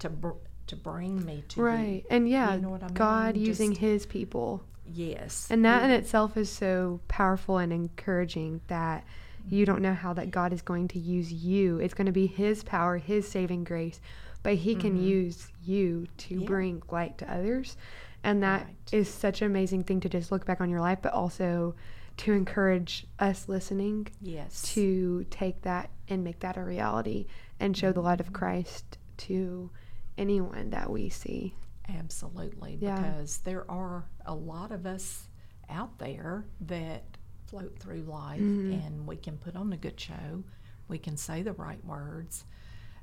to 0.00 0.08
br- 0.10 0.30
to 0.68 0.76
bring 0.76 1.24
me 1.24 1.42
to 1.48 1.62
Right. 1.62 2.04
And 2.10 2.28
yeah, 2.28 2.54
know 2.56 2.68
what 2.68 2.82
I 2.82 2.88
God 2.88 3.34
mean? 3.36 3.44
using 3.46 3.70
Just- 3.70 3.80
his 3.80 4.06
people. 4.06 4.62
Yes, 4.90 5.48
And 5.50 5.64
that 5.66 5.82
in 5.84 5.90
itself 5.90 6.36
is 6.36 6.50
so 6.50 7.00
powerful 7.08 7.58
and 7.58 7.72
encouraging 7.72 8.60
that 8.68 9.04
you 9.48 9.64
don't 9.66 9.80
know 9.82 9.92
how 9.94 10.12
that 10.14 10.30
God 10.30 10.52
is 10.52 10.62
going 10.62 10.88
to 10.88 10.98
use 10.98 11.30
you. 11.32 11.78
It's 11.78 11.92
going 11.94 12.06
to 12.06 12.12
be 12.12 12.26
his 12.26 12.62
power, 12.64 12.96
his 12.98 13.26
saving 13.28 13.64
grace, 13.64 14.00
but 14.42 14.54
he 14.54 14.74
can 14.74 14.96
use 15.00 15.48
you 15.62 16.06
to 16.18 16.34
Mm-hmm. 16.34 16.40
Yeah. 16.42 16.46
bring 16.46 16.82
light 16.90 17.18
to 17.18 17.32
others. 17.32 17.76
And 18.24 18.42
that 18.42 18.68
is 18.92 19.06
Right. 19.08 19.14
such 19.20 19.42
an 19.42 19.46
amazing 19.46 19.84
thing 19.84 20.00
to 20.00 20.08
just 20.08 20.32
look 20.32 20.44
back 20.44 20.60
on 20.60 20.70
your 20.70 20.80
life, 20.80 20.98
but 21.02 21.12
also 21.12 21.74
to 22.18 22.32
encourage 22.32 23.06
us 23.20 23.48
listening 23.48 24.08
yes, 24.20 24.62
to 24.74 25.24
take 25.30 25.62
that 25.62 25.90
and 26.08 26.24
make 26.24 26.40
that 26.40 26.56
a 26.56 26.62
reality 26.64 27.26
and 27.60 27.76
show 27.76 27.92
the 27.92 28.00
Mm-hmm. 28.00 28.06
light 28.06 28.20
of 28.20 28.32
Christ 28.32 28.98
to 29.18 29.70
anyone 30.16 30.70
that 30.70 30.90
we 30.90 31.08
see. 31.10 31.54
Absolutely, 31.88 32.78
Yeah. 32.80 32.96
because 33.00 33.38
there 33.38 33.70
are 33.70 34.04
a 34.26 34.34
lot 34.34 34.72
of 34.72 34.84
us 34.86 35.28
out 35.70 35.98
there 35.98 36.44
that 36.62 37.04
float 37.46 37.78
through 37.78 38.02
life 38.02 38.40
Mm-hmm. 38.40 38.72
and 38.72 39.06
we 39.06 39.16
can 39.16 39.38
put 39.38 39.54
on 39.56 39.72
a 39.72 39.76
good 39.76 39.98
show, 39.98 40.42
we 40.88 40.98
can 40.98 41.16
say 41.16 41.42
the 41.42 41.52
right 41.52 41.82
words, 41.84 42.44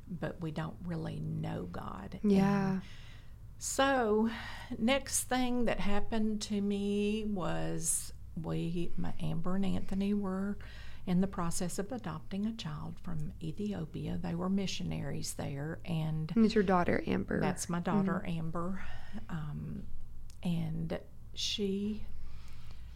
but 0.08 0.40
we 0.42 0.52
don't 0.52 0.76
really 0.86 1.20
know 1.20 1.64
God. 1.72 2.20
And 2.24 2.32
Yeah. 2.32 2.80
so, 3.58 4.30
next 4.78 5.24
thing 5.24 5.66
that 5.66 5.80
happened 5.80 6.42
to 6.44 6.62
me 6.62 7.26
was 7.26 8.14
we, 8.42 8.92
my 8.98 9.14
Amber 9.22 9.56
and 9.56 9.66
Anthony, 9.66 10.14
were 10.14 10.58
in 11.08 11.22
the 11.22 11.28
process 11.28 11.78
of 11.80 11.92
adopting 11.92 12.46
a 12.46 12.54
child 12.54 12.96
from 13.04 13.32
Ethiopia. 13.42 14.18
They 14.22 14.36
were 14.36 14.50
missionaries 14.50 15.36
there, 15.36 15.80
and 15.86 16.32
And 16.36 16.46
it's 16.46 16.56
your 16.56 16.64
daughter, 16.64 17.04
Amber. 17.08 17.40
that's 17.40 17.70
my 17.70 17.80
daughter 17.80 18.24
Amber, 18.28 18.84
um, 19.30 19.84
and 20.44 21.00
she 21.34 22.04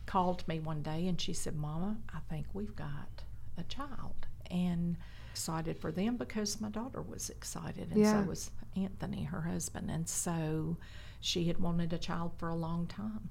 called 0.05 0.47
me 0.47 0.59
one 0.59 0.81
day 0.81 1.07
and 1.07 1.21
she 1.21 1.33
said, 1.33 1.55
"Mama, 1.55 1.97
I 2.13 2.19
think 2.29 2.47
we've 2.53 2.75
got 2.75 3.23
a 3.57 3.63
child." 3.63 4.25
And 4.49 4.97
excited 5.39 5.79
for 5.79 5.89
them 5.89 6.17
because 6.17 6.59
my 6.59 6.67
daughter 6.67 7.01
was 7.01 7.29
excited, 7.29 7.89
and 7.91 8.01
Yeah. 8.01 8.23
so 8.23 8.27
was 8.27 8.51
Anthony, 8.75 9.23
her 9.23 9.39
husband, 9.41 9.89
and 9.89 10.07
so 10.09 10.75
she 11.21 11.45
had 11.45 11.59
wanted 11.59 11.93
a 11.93 11.97
child 11.97 12.33
for 12.37 12.49
a 12.49 12.55
long 12.55 12.87
time, 12.87 13.29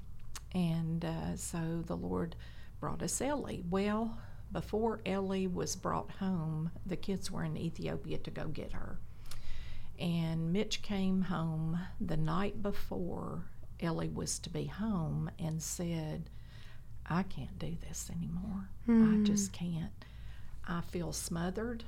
and 0.52 1.04
uh, 1.04 1.36
so 1.36 1.82
the 1.84 1.96
Lord 1.96 2.34
brought 2.80 3.02
us 3.02 3.20
Ellie. 3.20 3.62
Well, 3.68 4.18
before 4.50 5.02
Ellie 5.04 5.46
was 5.48 5.76
brought 5.76 6.10
home, 6.12 6.70
the 6.86 6.96
kids 6.96 7.30
were 7.30 7.44
in 7.44 7.58
Ethiopia 7.58 8.16
to 8.16 8.30
go 8.30 8.48
get 8.48 8.72
her. 8.72 8.98
And 9.98 10.50
Mitch 10.50 10.80
came 10.80 11.20
home 11.22 11.78
the 12.00 12.16
night 12.16 12.62
before 12.62 13.44
Ellie 13.80 14.08
was 14.08 14.38
to 14.38 14.48
be 14.48 14.64
home 14.64 15.30
and 15.38 15.62
said, 15.62 16.30
I 17.04 17.24
can't 17.24 17.58
do 17.58 17.76
this 17.86 18.10
anymore. 18.10 18.70
I 18.88 19.22
just 19.24 19.52
can't. 19.52 20.04
I 20.66 20.80
feel 20.82 21.12
smothered. 21.12 21.84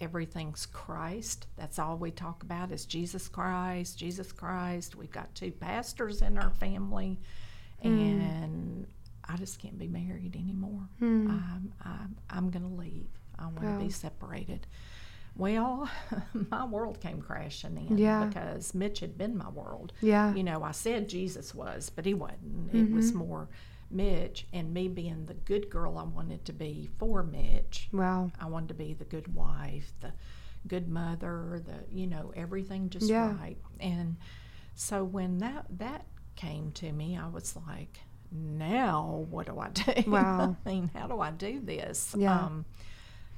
Everything's 0.00 0.66
Christ. 0.66 1.46
That's 1.56 1.78
all 1.78 1.96
we 1.96 2.10
talk 2.10 2.42
about 2.42 2.72
is 2.72 2.84
Jesus 2.84 3.28
Christ, 3.28 3.96
Jesus 3.98 4.32
Christ. 4.32 4.96
We've 4.96 5.10
got 5.10 5.34
two 5.34 5.52
pastors 5.52 6.20
in 6.22 6.36
our 6.36 6.50
family, 6.50 7.18
and 7.82 8.86
I 9.28 9.36
just 9.36 9.58
can't 9.60 9.78
be 9.78 9.88
married 9.88 10.36
anymore. 10.36 10.88
I'm, 11.00 11.72
I'm, 11.84 12.16
I'm 12.30 12.50
going 12.50 12.68
to 12.68 12.74
leave. 12.74 13.06
I 13.38 13.44
want 13.46 13.60
to 13.62 13.66
Wow. 13.66 13.78
be 13.78 13.90
separated. 13.90 14.66
Well, 15.36 15.88
my 16.50 16.64
world 16.64 17.00
came 17.00 17.20
crashing 17.20 17.76
in 17.76 17.98
Yeah. 17.98 18.26
because 18.26 18.74
Mitch 18.74 19.00
had 19.00 19.18
been 19.18 19.36
my 19.36 19.48
world. 19.48 19.92
Yeah. 20.00 20.32
You 20.34 20.44
know, 20.44 20.62
I 20.62 20.70
said 20.72 21.08
Jesus 21.08 21.54
was, 21.54 21.90
but 21.90 22.04
he 22.04 22.14
wasn't. 22.14 22.72
It 22.74 22.90
was 22.90 23.10
Mm-hmm. 23.10 23.18
more 23.18 23.48
Mitch 23.90 24.46
and 24.52 24.72
me 24.74 24.88
being 24.88 25.26
the 25.26 25.34
good 25.34 25.70
girl 25.70 25.98
I 25.98 26.02
wanted 26.04 26.44
to 26.46 26.52
be 26.52 26.90
for 26.98 27.22
Mitch. 27.22 27.88
Wow. 27.92 28.30
I 28.40 28.46
wanted 28.46 28.68
to 28.68 28.74
be 28.74 28.94
the 28.94 29.04
good 29.04 29.34
wife, 29.34 29.92
the 30.00 30.12
good 30.66 30.88
mother, 30.88 31.62
the 31.64 31.94
you 31.94 32.06
know, 32.06 32.32
everything 32.36 32.90
just 32.90 33.06
Yeah. 33.08 33.36
right. 33.38 33.58
And 33.80 34.16
so 34.74 35.04
when 35.04 35.38
that 35.38 35.66
that 35.78 36.06
came 36.36 36.72
to 36.72 36.90
me, 36.92 37.16
I 37.16 37.28
was 37.28 37.54
like, 37.68 38.00
now 38.32 39.26
what 39.30 39.46
do 39.46 39.58
I 39.58 39.68
do? 39.70 39.92
Wow. 40.10 40.56
I 40.64 40.68
mean, 40.68 40.90
how 40.94 41.06
do 41.06 41.20
I 41.20 41.30
do 41.30 41.60
this? 41.60 42.14
Yeah. 42.18 42.38
Um, 42.46 42.64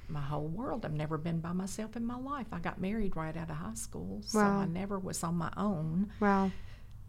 my 0.08 0.20
whole 0.20 0.46
world. 0.46 0.84
I've 0.86 0.92
never 0.94 1.18
been 1.18 1.40
by 1.40 1.52
myself 1.52 1.96
in 1.96 2.06
my 2.06 2.16
life. 2.16 2.46
I 2.52 2.60
got 2.60 2.80
married 2.80 3.16
right 3.16 3.36
out 3.36 3.50
of 3.50 3.56
high 3.56 3.74
school, 3.74 4.22
so 4.24 4.38
Wow. 4.38 4.60
I 4.60 4.64
never 4.66 4.98
was 5.00 5.22
on 5.24 5.34
my 5.34 5.52
own. 5.56 6.12
Wow. 6.20 6.52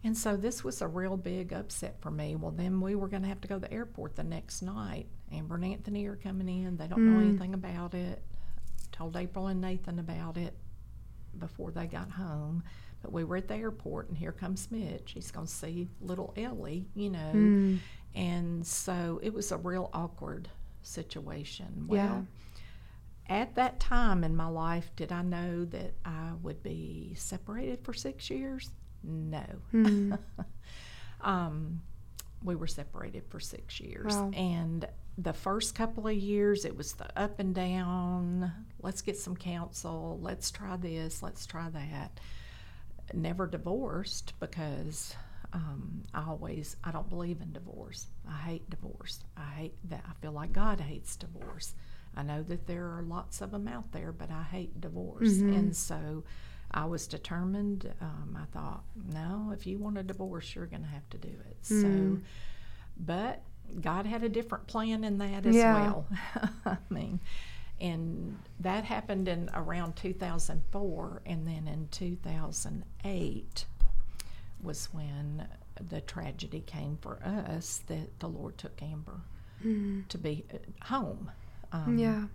And 0.04 0.16
so 0.18 0.38
this 0.38 0.63
was 0.63 0.82
a 0.82 0.88
real 0.88 1.18
big 1.18 1.51
upset 1.54 2.00
for 2.01 2.12
me. 2.12 2.36
Well, 2.36 2.51
then 2.51 2.80
we 2.80 2.96
were 2.96 3.08
going 3.08 3.24
to 3.24 3.27
have 3.27 3.42
to 3.42 3.48
go 3.48 3.56
to 3.56 3.62
the 3.62 3.74
airport 3.74 4.16
the 4.16 4.24
next 4.24 4.62
night. 4.62 5.08
Amber 5.32 5.56
and 5.56 5.66
Anthony 5.66 6.06
are 6.06 6.16
coming 6.16 6.48
in. 6.48 6.77
They 6.77 6.88
don't 6.88 7.13
know 7.13 7.20
Mm. 7.20 7.30
anything 7.30 7.54
about 7.54 7.94
it. 7.94 8.24
Told 8.92 9.18
April 9.18 9.48
and 9.48 9.60
Nathan 9.60 10.00
about 10.00 10.38
it 10.38 10.56
before 11.38 11.72
they 11.72 11.88
got 11.88 12.12
home. 12.12 12.63
But 13.01 13.12
we 13.12 13.24
were 13.24 13.38
at 13.38 13.48
the 13.48 13.56
airport, 13.56 14.08
and 14.10 14.18
here 14.18 14.32
comes 14.32 14.72
Mitch. 14.72 15.12
He's 15.12 15.30
going 15.32 15.48
to 15.48 15.51
see 15.54 15.89
little 16.01 16.34
Ellie, 16.38 16.88
you 16.96 17.10
know. 17.10 17.32
Mm. 17.34 17.80
And 18.16 18.66
so 18.66 19.20
it 19.22 19.34
was 19.34 19.51
a 19.51 19.58
real 19.58 19.89
awkward 19.94 20.50
situation. 20.84 21.88
Yeah. 21.92 22.06
Well, 22.12 22.27
at 23.30 23.56
that 23.56 23.80
time 23.80 24.24
in 24.24 24.36
my 24.36 24.48
life, 24.48 24.89
did 24.96 25.12
I 25.12 25.22
know 25.22 25.66
that 25.66 25.94
I 26.06 26.32
would 26.42 26.63
be 26.63 27.13
separated 27.16 27.84
for 27.84 27.94
six 27.94 28.30
years? 28.30 28.72
No. 29.07 29.45
Mm. 29.73 30.19
um, 31.21 31.81
we 32.43 32.55
were 32.55 32.67
separated 32.67 33.23
for 33.29 33.39
six 33.39 33.79
years. 33.79 34.15
Wow. 34.15 34.31
And 34.35 34.87
the 35.17 35.33
first 35.33 35.73
couple 35.73 36.07
of 36.07 36.15
years, 36.15 36.65
it 36.65 36.75
was 36.77 36.93
the 36.93 37.07
up 37.19 37.39
and 37.39 37.55
down. 37.55 38.51
Let's 38.81 39.01
get 39.01 39.17
some 39.17 39.35
counsel. 39.35 40.19
Let's 40.21 40.51
try 40.51 40.77
this. 40.77 41.23
Let's 41.23 41.45
try 41.45 41.69
that. 41.69 42.19
Never 43.13 43.47
divorced 43.47 44.33
because 44.39 45.15
um, 45.53 46.03
I 46.13 46.23
always, 46.27 46.75
I 46.83 46.91
don't 46.91 47.09
believe 47.09 47.41
in 47.41 47.53
divorce. 47.53 48.07
I 48.29 48.37
hate 48.37 48.69
divorce. 48.69 49.23
I 49.35 49.49
hate 49.55 49.89
that. 49.89 50.03
I 50.07 50.13
feel 50.21 50.33
like 50.33 50.53
God 50.53 50.81
hates 50.81 51.15
divorce. 51.15 51.73
I 52.15 52.23
know 52.23 52.43
that 52.43 52.67
there 52.67 52.85
are 52.85 53.03
lots 53.03 53.41
of 53.41 53.51
them 53.51 53.67
out 53.67 53.91
there, 53.91 54.11
but 54.11 54.29
I 54.29 54.43
hate 54.43 54.79
divorce. 54.81 55.37
Mhm. 55.37 55.55
And 55.57 55.75
so 55.75 56.23
I 56.71 56.86
was 56.86 57.07
determined. 57.07 57.91
Um, 58.01 58.38
I 58.39 58.45
thought, 58.57 58.83
no, 59.13 59.51
if 59.53 59.65
you 59.65 59.77
want 59.77 59.97
a 59.97 60.03
divorce, 60.03 60.53
you're 60.55 60.65
going 60.65 60.83
to 60.83 60.88
have 60.89 61.09
to 61.12 61.17
do 61.17 61.29
it. 61.29 61.57
So, 61.62 61.88
Mm. 61.88 62.21
but 62.97 63.41
God 63.81 64.05
had 64.05 64.24
a 64.24 64.29
different 64.29 64.67
plan 64.67 65.03
in 65.03 65.17
that 65.19 65.45
as 65.45 65.55
Yeah. 65.55 65.74
well. 65.74 66.07
I 66.65 66.77
mean, 66.89 67.19
and 67.79 68.38
that 68.59 68.83
happened 68.86 69.27
in 69.27 69.50
around 69.53 69.95
2004, 69.95 71.21
and 71.25 71.45
then 71.47 71.67
in 71.67 71.88
2008 71.89 73.65
was 74.62 74.91
when 74.93 75.47
the 75.89 76.01
tragedy 76.01 76.62
came 76.62 76.97
for 76.97 77.21
us 77.24 77.77
that 77.88 78.19
the 78.19 78.27
Lord 78.27 78.57
took 78.57 78.81
Amber 78.81 79.21
Mm. 79.63 80.07
to 80.09 80.17
be 80.17 80.45
uh, 80.53 80.57
home. 80.86 81.31
Um, 81.71 81.97
Yeah. 81.97 82.27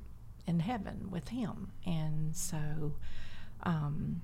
in 0.46 0.58
heaven 0.60 1.08
with 1.10 1.28
him. 1.28 1.70
And 1.86 2.34
so, 2.36 2.96
um, 3.64 4.22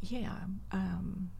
yeah, 0.00 0.36
um, 0.72 1.30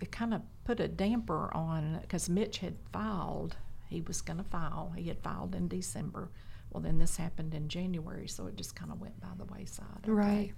it 0.00 0.10
kind 0.10 0.34
of 0.34 0.42
put 0.64 0.80
a 0.80 0.88
damper 0.88 1.50
on 1.54 1.98
because 2.02 2.28
Mitch 2.28 2.58
had 2.58 2.74
filed. 2.92 3.56
He 3.88 4.00
was 4.00 4.20
going 4.22 4.38
to 4.38 4.44
file. 4.44 4.92
He 4.96 5.08
had 5.08 5.20
filed 5.22 5.54
in 5.54 5.68
December. 5.68 6.30
Well, 6.70 6.82
then 6.82 6.98
this 6.98 7.16
happened 7.16 7.54
in 7.54 7.68
January, 7.68 8.26
so 8.26 8.46
it 8.46 8.56
just 8.56 8.74
kind 8.74 8.90
of 8.90 9.00
went 9.00 9.20
by 9.20 9.28
the 9.38 9.44
wayside. 9.44 9.86
okay? 10.02 10.10
Right. 10.10 10.52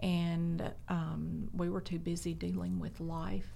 And 0.00 0.72
um, 0.88 1.48
we 1.54 1.68
were 1.68 1.80
too 1.80 1.98
busy 1.98 2.34
dealing 2.34 2.78
with 2.78 3.00
life 3.00 3.48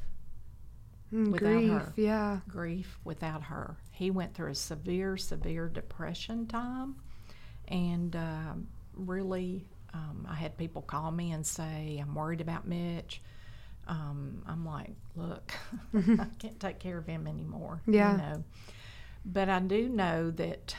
Mm, 1.13 1.31
Without 1.31 1.49
grief. 1.53 1.71
her. 1.71 1.93
Yeah. 1.97 2.41
grief 2.49 2.99
without 3.05 3.43
her. 3.45 3.77
He 3.93 4.11
went 4.11 4.35
through 4.35 4.51
a 4.51 4.55
severe, 4.55 5.17
severe 5.17 5.69
depression 5.69 6.47
time, 6.49 6.97
and 7.69 8.17
um 8.17 8.67
really, 8.95 9.65
um, 9.95 10.27
I 10.29 10.35
had 10.35 10.57
people 10.59 10.83
call 10.83 11.11
me 11.11 11.33
and 11.33 11.47
say, 11.47 11.99
"I'm 12.03 12.15
worried 12.15 12.41
about 12.41 12.67
Mitch." 12.67 13.23
Um, 13.87 14.43
I'm 14.47 14.65
like, 14.67 14.93
"Look, 15.15 15.53
I 15.95 16.27
can't 16.39 16.59
take 16.61 16.79
care 16.79 16.99
of 16.99 17.07
him 17.07 17.27
anymore." 17.27 17.81
Yeah. 17.87 18.13
You 18.13 18.19
know, 18.19 18.45
but 19.25 19.49
I 19.49 19.61
do 19.61 19.89
know 19.89 20.31
that 20.33 20.75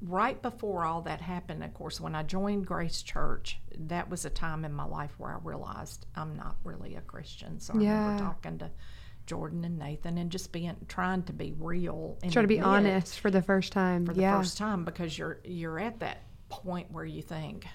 right 0.00 0.40
before 0.42 0.84
all 0.84 1.02
that 1.02 1.20
happened, 1.20 1.62
of 1.64 1.72
course, 1.74 2.00
when 2.00 2.14
I 2.14 2.22
joined 2.22 2.66
Grace 2.66 3.02
Church, 3.02 3.58
that 3.78 4.08
was 4.10 4.24
a 4.24 4.30
time 4.30 4.64
in 4.64 4.72
my 4.72 4.84
life 4.84 5.12
where 5.18 5.32
I 5.32 5.38
realized 5.42 6.06
I'm 6.16 6.36
not 6.36 6.56
really 6.64 6.94
a 6.96 7.00
Christian. 7.00 7.60
So 7.60 7.74
I 7.74 7.80
Yeah. 7.80 7.98
remember 7.98 8.22
talking 8.24 8.58
to 8.58 8.70
Jordan 9.26 9.64
and 9.64 9.78
Nathan 9.78 10.18
and 10.18 10.30
just 10.30 10.52
being 10.52 10.76
trying 10.88 11.22
to 11.24 11.32
be 11.32 11.52
real 11.58 12.18
and 12.22 12.30
Try 12.32 12.42
to 12.42 12.48
be 12.48 12.60
honest 12.60 13.18
for 13.20 13.30
the 13.30 13.40
first 13.42 13.72
time. 13.72 14.04
for 14.06 14.12
the 14.12 14.20
yeah. 14.20 14.36
first 14.38 14.58
time 14.58 14.84
because 14.84 15.16
you're 15.18 15.38
you're 15.44 15.78
at 15.78 16.00
that 16.00 16.18
point 16.50 16.90
where 16.92 17.06
you 17.06 17.22
think 17.22 17.66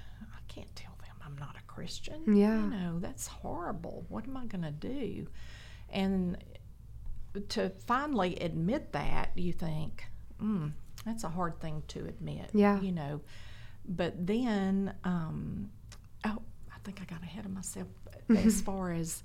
can't 0.60 0.76
tell 0.76 0.98
them 1.02 1.16
I'm 1.26 1.38
not 1.38 1.56
a 1.58 1.64
Christian. 1.72 2.36
Yeah. 2.36 2.62
You 2.62 2.70
know, 2.70 3.00
that's 3.00 3.28
horrible. 3.28 4.06
What 4.10 4.26
am 4.26 4.38
I 4.38 4.46
going 4.46 4.64
to 4.64 4.72
do? 4.72 5.28
And 5.90 6.38
to 7.50 7.70
finally 7.88 8.36
admit 8.38 8.92
that, 8.94 9.32
you 9.36 9.54
think, 9.54 10.06
mm, 10.42 10.72
that's 11.06 11.24
a 11.24 11.30
hard 11.30 11.60
thing 11.60 11.84
to 11.90 12.00
admit. 12.06 12.50
Yeah. 12.54 12.82
You 12.82 12.92
know, 12.92 13.22
but 13.88 14.26
then, 14.26 14.94
um, 15.04 15.70
oh, 16.26 16.42
I 16.74 16.78
think 16.84 17.02
I 17.02 17.06
got 17.06 17.24
ahead 17.24 17.46
of 17.46 17.52
myself 17.52 17.88
as 18.30 18.62
far 18.62 18.92
as 18.92 19.24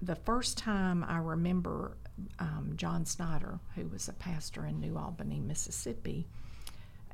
the 0.00 0.16
first 0.16 0.58
time 0.58 1.04
I 1.04 1.18
remember 1.18 1.96
um, 2.38 2.72
John 2.76 3.04
Snyder, 3.04 3.58
who 3.74 3.86
was 3.88 4.08
a 4.08 4.12
pastor 4.14 4.66
in 4.66 4.80
New 4.80 4.96
Albany, 4.96 5.40
Mississippi, 5.40 6.26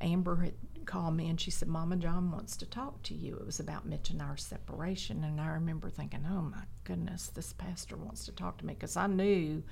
Amber 0.00 0.37
had 0.37 0.55
called 0.87 1.14
me 1.17 1.28
and 1.28 1.40
she 1.40 1.50
said, 1.50 1.69
Mama 1.69 1.97
John 1.97 2.31
wants 2.31 2.57
to 2.59 2.67
talk 2.67 3.02
to 3.05 3.14
you. 3.14 3.37
It 3.37 3.45
was 3.47 3.61
about 3.61 3.87
Mitch 3.87 4.11
and 4.11 4.23
our 4.23 4.37
separation. 4.37 5.25
And 5.25 5.40
I 5.40 5.49
remember 5.49 5.90
thinking, 5.90 6.25
oh 6.31 6.43
my 6.43 6.62
goodness, 6.85 7.28
this 7.28 7.52
pastor 7.52 7.97
wants 7.97 8.25
to 8.26 8.33
talk 8.33 8.59
to 8.59 8.67
me 8.67 8.75
because 8.75 8.97
I 8.97 9.07
knew 9.07 9.62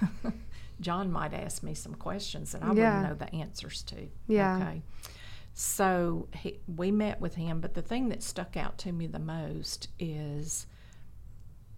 John 0.80 1.10
might 1.10 1.34
ask 1.34 1.62
me 1.62 1.74
some 1.74 1.94
questions 1.94 2.52
that 2.52 2.62
I 2.62 2.72
Yeah. 2.74 2.98
wouldn't 3.00 3.02
know 3.20 3.26
the 3.26 3.34
answers 3.34 3.82
to. 3.84 4.08
Yeah. 4.28 4.56
Okay. 4.58 4.82
So 5.54 6.28
he, 6.34 6.60
we 6.68 6.90
met 6.90 7.20
with 7.20 7.34
him, 7.36 7.60
but 7.60 7.74
the 7.74 7.82
thing 7.82 8.10
that 8.10 8.22
stuck 8.22 8.56
out 8.56 8.76
to 8.78 8.92
me 8.92 9.06
the 9.06 9.18
most 9.18 9.88
is 9.98 10.66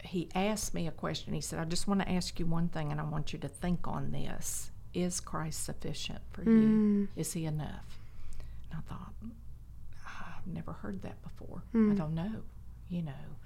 he 0.02 0.28
asked 0.34 0.74
me 0.74 0.86
a 0.88 0.92
question. 0.92 1.32
He 1.32 1.40
said, 1.40 1.58
I 1.58 1.64
just 1.64 1.86
want 1.86 2.00
to 2.00 2.10
ask 2.10 2.38
you 2.40 2.46
one 2.46 2.68
thing 2.68 2.90
and 2.90 3.00
I 3.00 3.04
want 3.04 3.32
you 3.32 3.38
to 3.40 3.48
think 3.48 3.86
on 3.86 4.10
this. 4.10 4.70
Is 4.94 5.20
Christ 5.20 5.64
sufficient 5.64 6.20
for 6.32 6.42
you? 6.42 6.48
Mm. 6.50 7.08
Is 7.16 7.32
he 7.32 7.44
enough? 7.44 7.98
And 8.70 8.80
I 8.80 8.88
thought, 8.88 9.12
I've 10.06 10.46
never 10.46 10.72
heard 10.72 11.02
that 11.02 11.20
before. 11.22 11.62
I 11.74 11.76
Mm. 11.76 11.96
don't 11.96 12.14
know, 12.14 12.42
you 12.88 13.02
know. 13.02 13.36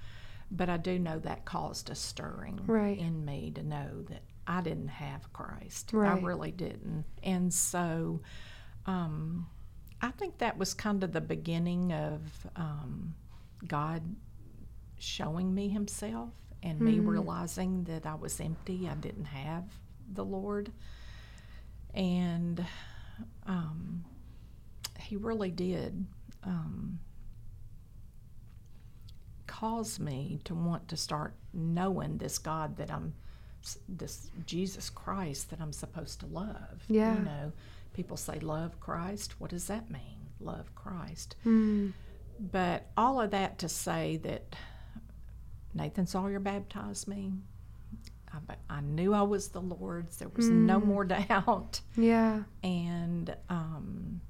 But 0.50 0.68
I 0.68 0.76
do 0.76 0.99
know 0.99 1.18
that 1.20 1.44
caused 1.44 1.90
a 1.90 1.94
stirring 1.94 2.61
Right. 2.66 2.99
in 2.99 3.25
me 3.25 3.50
to 3.52 3.62
know 3.62 4.02
that 4.02 4.22
I 4.46 4.61
didn't 4.61 4.88
have 4.88 5.32
Christ. 5.32 5.92
Right. 5.92 6.11
I 6.18 6.20
really 6.20 6.52
didn't. 6.52 7.04
And 7.22 7.52
so 7.52 8.20
um, 8.87 9.46
I 10.00 10.11
think 10.11 10.38
that 10.38 10.58
was 10.58 10.75
kind 10.75 11.02
of 11.04 11.12
the 11.12 11.20
beginning 11.20 11.92
of 11.92 12.20
um, 12.56 13.14
God 13.66 14.02
showing 14.99 15.54
me 15.54 15.68
Himself 15.68 16.30
and 16.62 16.80
me 16.80 16.99
Mhm. 16.99 17.06
realizing 17.06 17.84
that 17.84 18.06
I 18.06 18.14
was 18.16 18.40
empty. 18.40 18.88
I 18.88 18.94
didn't 18.94 19.26
have 19.26 19.64
the 20.12 20.25
Lord. 20.25 20.72
And 21.94 22.64
um, 23.46 24.04
He 24.99 25.16
really 25.16 25.50
did 25.50 26.06
um, 26.44 26.99
cause 29.46 30.00
me 30.00 30.40
to 30.44 30.54
want 30.54 30.88
to 30.88 30.96
start 30.96 31.34
knowing 31.52 32.18
this 32.18 32.38
God 32.38 32.76
that 32.78 32.90
I'm, 32.90 33.14
this 33.88 34.30
Jesus 34.46 34.90
Christ 34.90 35.50
that 35.50 35.61
I'm 35.61 35.72
supposed 35.72 36.20
to 36.20 36.26
love. 36.26 36.82
Yeah. 36.88 37.14
You 37.16 37.22
know, 37.22 37.52
people 37.92 38.16
say 38.16 38.38
love 38.40 38.80
Christ. 38.80 39.40
What 39.40 39.50
does 39.50 39.66
that 39.66 39.90
mean? 39.90 40.18
Love 40.40 40.75
Christ. 40.75 41.37
Mm. 41.46 41.92
But 42.40 42.87
all 42.96 43.20
of 43.20 43.30
that 43.30 43.58
to 43.58 43.68
say 43.68 44.16
that 44.25 44.56
Nathan 45.75 46.06
Sawyer 46.06 46.40
baptized 46.40 47.06
me. 47.06 47.32
I, 48.32 48.54
I 48.70 48.80
knew 48.80 49.14
I 49.14 49.22
was 49.22 49.48
the 49.48 49.60
Lord's. 49.60 50.16
There 50.16 50.28
was 50.28 50.50
no 50.50 50.80
Mm. 50.80 50.84
more 50.86 51.04
doubt. 51.28 51.80
Yeah. 51.96 52.42
And 52.62 53.36
um, 53.48 54.20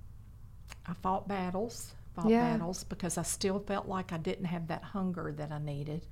I 0.86 0.94
fought 0.94 1.28
battles, 1.28 1.94
fought 2.14 2.28
Yeah. 2.30 2.40
battles 2.52 2.84
because 2.84 3.16
I 3.18 3.22
still 3.22 3.58
felt 3.60 3.86
like 3.86 4.12
I 4.12 4.18
didn't 4.18 4.46
have 4.46 4.68
that 4.68 4.82
hunger 4.82 5.32
that 5.36 5.52
I 5.52 5.58
needed 5.58 6.06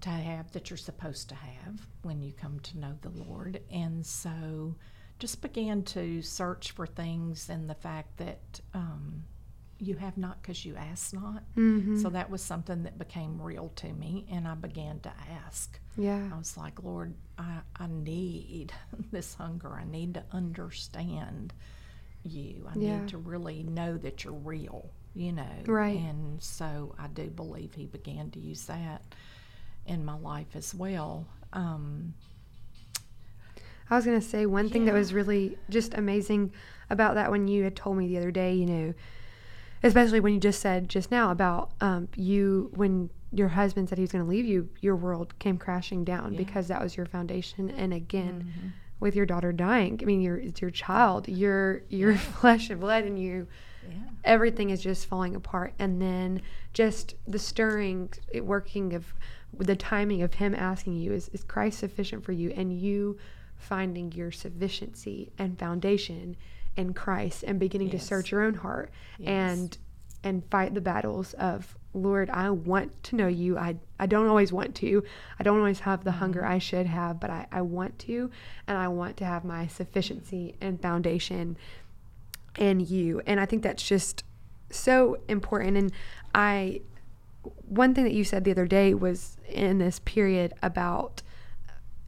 to 0.00 0.10
have 0.10 0.52
that 0.52 0.70
you're 0.70 0.76
supposed 0.76 1.28
to 1.30 1.34
have 1.34 1.86
when 2.02 2.22
you 2.22 2.32
come 2.32 2.60
to 2.60 2.78
know 2.78 2.94
the 3.02 3.10
Lord. 3.10 3.60
And 3.70 4.06
so 4.06 4.76
just 5.18 5.42
began 5.42 5.82
to 5.82 6.22
search 6.22 6.70
for 6.70 6.86
things 6.86 7.48
and 7.50 7.68
the 7.68 7.74
fact 7.74 8.16
that 8.18 8.60
um, 8.74 9.24
you 9.80 9.94
have 9.96 10.16
not 10.18 10.42
because 10.42 10.64
you 10.64 10.74
ask 10.76 11.12
not. 11.12 11.42
Mm-hmm. 11.56 12.00
So 12.00 12.08
that 12.10 12.28
was 12.30 12.42
something 12.42 12.82
that 12.82 12.98
became 12.98 13.40
real 13.40 13.70
to 13.76 13.92
me, 13.92 14.26
and 14.30 14.46
I 14.48 14.54
began 14.54 15.00
to 15.00 15.12
ask. 15.46 15.78
Yeah. 15.96 16.28
I 16.32 16.36
was 16.38 16.56
like, 16.56 16.82
Lord, 16.82 17.14
I, 17.38 17.58
I 17.76 17.86
need 17.88 18.72
this 19.12 19.34
hunger. 19.34 19.72
I 19.74 19.84
need 19.84 20.14
to 20.14 20.24
understand 20.32 21.52
you. 22.24 22.66
I 22.68 22.78
Yeah. 22.78 22.98
need 23.00 23.08
to 23.10 23.18
really 23.18 23.62
know 23.62 23.96
that 23.98 24.24
you're 24.24 24.32
real, 24.32 24.90
you 25.14 25.32
know. 25.32 25.62
Right. 25.66 25.98
And 25.98 26.42
so 26.42 26.94
I 26.98 27.06
do 27.06 27.28
believe 27.30 27.74
He 27.74 27.86
began 27.86 28.30
to 28.32 28.40
use 28.40 28.66
that 28.66 29.02
in 29.86 30.04
my 30.04 30.18
life 30.18 30.54
as 30.56 30.74
well. 30.74 31.26
Um, 31.52 32.14
I 33.90 33.96
was 33.96 34.04
going 34.04 34.20
to 34.20 34.26
say 34.26 34.44
one 34.44 34.68
thing 34.68 34.84
that 34.84 34.92
was 34.94 35.14
really 35.14 35.56
just 35.70 35.94
amazing 35.94 36.52
about 36.90 37.14
that 37.14 37.30
when 37.30 37.48
you 37.48 37.64
had 37.64 37.74
told 37.74 37.96
me 37.96 38.06
the 38.08 38.18
other 38.18 38.30
day, 38.30 38.54
you 38.54 38.66
know, 38.66 38.94
especially 39.82 40.20
when 40.20 40.34
you 40.34 40.40
just 40.40 40.60
said 40.60 40.88
just 40.88 41.10
now 41.10 41.30
about 41.30 41.70
um, 41.80 42.08
you, 42.16 42.70
when 42.74 43.10
your 43.32 43.48
husband 43.48 43.88
said 43.88 43.98
he 43.98 44.02
was 44.02 44.12
going 44.12 44.24
to 44.24 44.28
leave 44.30 44.46
you, 44.46 44.68
your 44.80 44.96
world 44.96 45.38
came 45.38 45.58
crashing 45.58 46.04
down 46.04 46.32
Yeah. 46.32 46.38
because 46.38 46.68
that 46.68 46.82
was 46.82 46.96
your 46.96 47.06
foundation. 47.06 47.70
And 47.70 47.92
again, 47.92 48.52
mhm. 48.58 48.70
with 49.00 49.14
your 49.14 49.26
daughter 49.26 49.52
dying, 49.52 49.98
I 50.02 50.04
mean, 50.06 50.20
your 50.20 50.36
it's 50.36 50.60
your 50.60 50.70
child, 50.70 51.28
your 51.28 51.82
your 51.88 52.16
flesh 52.40 52.70
and 52.70 52.80
blood, 52.80 53.04
and 53.04 53.18
you 53.18 53.46
Yeah. 53.88 53.96
everything 54.24 54.70
is 54.70 54.82
just 54.82 55.06
falling 55.06 55.34
apart 55.36 55.72
and 55.78 56.00
then 56.02 56.42
just 56.74 57.14
the 57.26 57.38
stirring 57.38 58.10
it 58.32 58.44
working 58.44 58.92
of 58.94 59.14
the 59.56 59.76
timing 59.76 60.20
of 60.22 60.34
him 60.34 60.54
asking 60.54 60.96
you 60.96 61.12
is, 61.12 61.28
is 61.30 61.42
christ 61.42 61.78
sufficient 61.78 62.22
for 62.22 62.32
you 62.32 62.50
and 62.50 62.78
you 62.78 63.16
finding 63.56 64.12
your 64.12 64.30
sufficiency 64.30 65.32
and 65.38 65.58
foundation 65.58 66.36
in 66.78 66.94
christ 66.94 67.42
and 67.46 67.58
beginning 67.58 67.90
to 67.90 67.98
search 67.98 68.30
your 68.30 68.42
own 68.42 68.54
heart 68.54 68.90
Yes. 69.18 69.28
and 69.28 69.78
and 70.24 70.42
fight 70.50 70.72
the 70.74 70.80
battles 70.80 71.34
of 71.34 71.76
lord 71.94 72.28
i 72.30 72.48
want 72.50 72.90
to 73.04 73.16
know 73.16 73.28
you. 73.28 73.56
I 73.58 73.76
i 73.98 74.06
don't 74.06 74.26
always 74.26 74.52
want 74.52 74.74
to. 74.76 75.02
I 75.38 75.42
don't 75.42 75.58
always 75.58 75.80
have 75.80 76.04
the 76.04 76.12
hunger 76.12 76.40
Mm-hmm. 76.42 76.52
i 76.52 76.58
should 76.58 76.86
have 76.86 77.18
but 77.20 77.30
i 77.30 77.46
i 77.50 77.62
want 77.62 77.98
to 78.00 78.30
and 78.66 78.76
i 78.78 78.88
want 78.88 79.16
to 79.18 79.24
have 79.24 79.44
my 79.44 79.66
sufficiency 79.66 80.54
and 80.60 80.80
foundation 80.80 81.56
in 82.56 82.80
you. 82.80 83.20
And 83.26 83.40
i 83.40 83.46
think 83.46 83.62
that's 83.62 83.82
just 83.86 84.24
so 84.70 85.18
important. 85.28 85.76
And 85.76 85.92
i 86.34 86.80
one 87.68 87.94
thing 87.94 88.04
that 88.04 88.12
you 88.12 88.24
said 88.24 88.44
the 88.44 88.50
other 88.50 88.66
day 88.66 88.92
was 88.94 89.36
in 89.48 89.78
this 89.78 89.98
period 90.00 90.52
about 90.62 91.22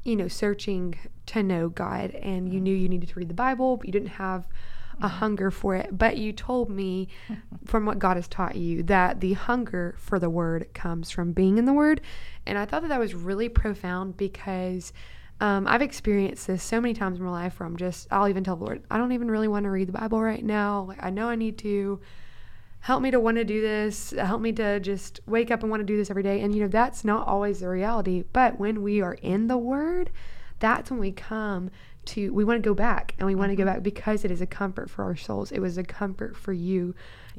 you 0.04 0.16
know 0.16 0.28
searching 0.28 0.98
to 1.26 1.42
know 1.42 1.68
god 1.68 2.10
and 2.12 2.52
you 2.52 2.60
knew 2.60 2.74
you 2.74 2.88
needed 2.88 3.08
to 3.08 3.14
read 3.14 3.28
the 3.28 3.34
bible 3.34 3.76
but 3.76 3.86
you 3.86 3.92
didn't 3.92 4.08
have 4.08 4.46
a 5.02 5.08
hunger 5.08 5.50
for 5.50 5.74
it 5.74 5.96
but 5.96 6.18
you 6.18 6.32
told 6.32 6.68
me 6.68 7.08
from 7.64 7.86
what 7.86 7.98
god 7.98 8.16
has 8.16 8.28
taught 8.28 8.56
you 8.56 8.82
that 8.82 9.20
the 9.20 9.32
hunger 9.32 9.94
for 9.98 10.18
the 10.18 10.30
word 10.30 10.68
comes 10.74 11.10
from 11.10 11.32
being 11.32 11.58
in 11.58 11.64
the 11.64 11.72
word 11.72 12.00
and 12.46 12.58
i 12.58 12.64
thought 12.64 12.82
that 12.82 12.88
that 12.88 13.00
was 13.00 13.14
really 13.14 13.48
profound 13.48 14.16
because 14.16 14.92
um, 15.42 15.66
I've 15.66 15.80
experienced 15.80 16.46
this 16.46 16.62
so 16.62 16.82
many 16.82 16.92
times 16.92 17.18
in 17.18 17.24
my 17.24 17.30
life 17.30 17.58
where 17.58 17.66
I'm 17.66 17.78
just, 17.78 18.06
I'll 18.10 18.28
even 18.28 18.44
tell 18.44 18.56
the 18.56 18.64
Lord, 18.64 18.82
I 18.90 18.98
don't 18.98 19.12
even 19.12 19.30
really 19.30 19.48
want 19.48 19.64
to 19.64 19.70
read 19.70 19.88
the 19.88 19.92
Bible 19.92 20.20
right 20.20 20.44
now. 20.44 20.84
Like, 20.88 21.02
I 21.02 21.08
know 21.08 21.28
I 21.28 21.34
need 21.34 21.56
to. 21.58 21.98
Help 22.80 23.02
me 23.02 23.10
to 23.10 23.20
want 23.20 23.36
to 23.36 23.44
do 23.44 23.60
this. 23.60 24.12
Help 24.16 24.40
me 24.40 24.52
to 24.52 24.80
just 24.80 25.20
wake 25.26 25.50
up 25.50 25.62
and 25.62 25.70
want 25.70 25.80
to 25.80 25.86
do 25.86 25.96
this 25.96 26.10
every 26.10 26.22
day. 26.22 26.40
And, 26.40 26.54
you 26.54 26.62
know, 26.62 26.68
that's 26.68 27.04
not 27.04 27.26
always 27.26 27.60
the 27.60 27.68
reality. 27.68 28.24
But 28.32 28.58
when 28.58 28.82
we 28.82 29.02
are 29.02 29.14
in 29.14 29.48
the 29.48 29.58
Word, 29.58 30.10
that's 30.60 30.90
when 30.90 30.98
we 30.98 31.12
come 31.12 31.70
to, 32.06 32.32
we 32.32 32.44
want 32.44 32.62
to 32.62 32.68
go 32.68 32.74
back 32.74 33.14
and 33.18 33.26
we 33.26 33.34
want 33.34 33.50
to 33.50 33.56
go 33.56 33.66
back 33.66 33.82
because 33.82 34.24
it 34.24 34.30
is 34.30 34.40
a 34.40 34.46
comfort 34.46 34.88
for 34.88 35.04
our 35.04 35.16
souls. 35.16 35.52
It 35.52 35.60
was 35.60 35.76
a 35.76 35.84
comfort 35.84 36.36
for 36.36 36.52
you 36.54 36.94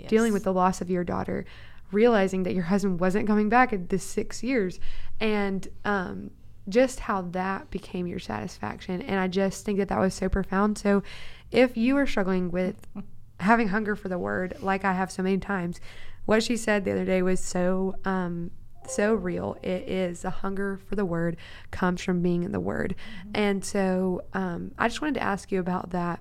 dealing 0.07 0.31
with 0.31 0.43
the 0.43 0.53
loss 0.53 0.79
of 0.79 0.89
your 0.89 1.03
daughter, 1.03 1.45
realizing 1.91 2.43
that 2.43 2.53
your 2.53 2.63
husband 2.65 2.99
wasn't 2.99 3.27
coming 3.27 3.49
back 3.49 3.73
in 3.73 3.87
this 3.87 4.03
six 4.03 4.43
years. 4.43 4.79
And, 5.19 5.67
um, 5.85 6.31
just 6.69 6.99
how 6.99 7.23
that 7.23 7.69
became 7.71 8.05
your 8.05 8.19
satisfaction. 8.19 9.01
And 9.01 9.19
I 9.19 9.27
just 9.27 9.65
think 9.65 9.79
that 9.79 9.87
that 9.87 9.99
was 9.99 10.13
so 10.13 10.29
profound. 10.29 10.77
So 10.77 11.01
if 11.49 11.75
you 11.75 11.97
are 11.97 12.05
struggling 12.05 12.51
with 12.51 12.87
having 13.41 13.69
hunger 13.69 13.95
for 13.95 14.09
the 14.09 14.17
word, 14.17 14.55
like 14.61 14.85
I 14.85 14.93
have 14.93 15.11
so 15.11 15.23
many 15.23 15.37
times, 15.37 15.79
what 16.25 16.43
she 16.43 16.57
said 16.57 16.85
the 16.85 16.91
other 16.91 17.05
day 17.05 17.21
was 17.21 17.39
so, 17.39 17.95
um, 18.05 18.51
so 18.87 19.13
real. 19.13 19.57
It 19.61 19.87
is 19.87 20.21
the 20.21 20.29
hunger 20.29 20.79
for 20.87 20.95
the 20.95 21.05
word 21.05 21.37
comes 21.71 22.01
from 22.01 22.21
being 22.21 22.43
in 22.43 22.51
the 22.51 22.59
word. 22.59 22.95
And 23.33 23.63
so 23.63 24.23
um, 24.33 24.71
I 24.77 24.87
just 24.87 25.01
wanted 25.01 25.15
to 25.15 25.23
ask 25.23 25.51
you 25.51 25.59
about 25.59 25.91
that 25.91 26.19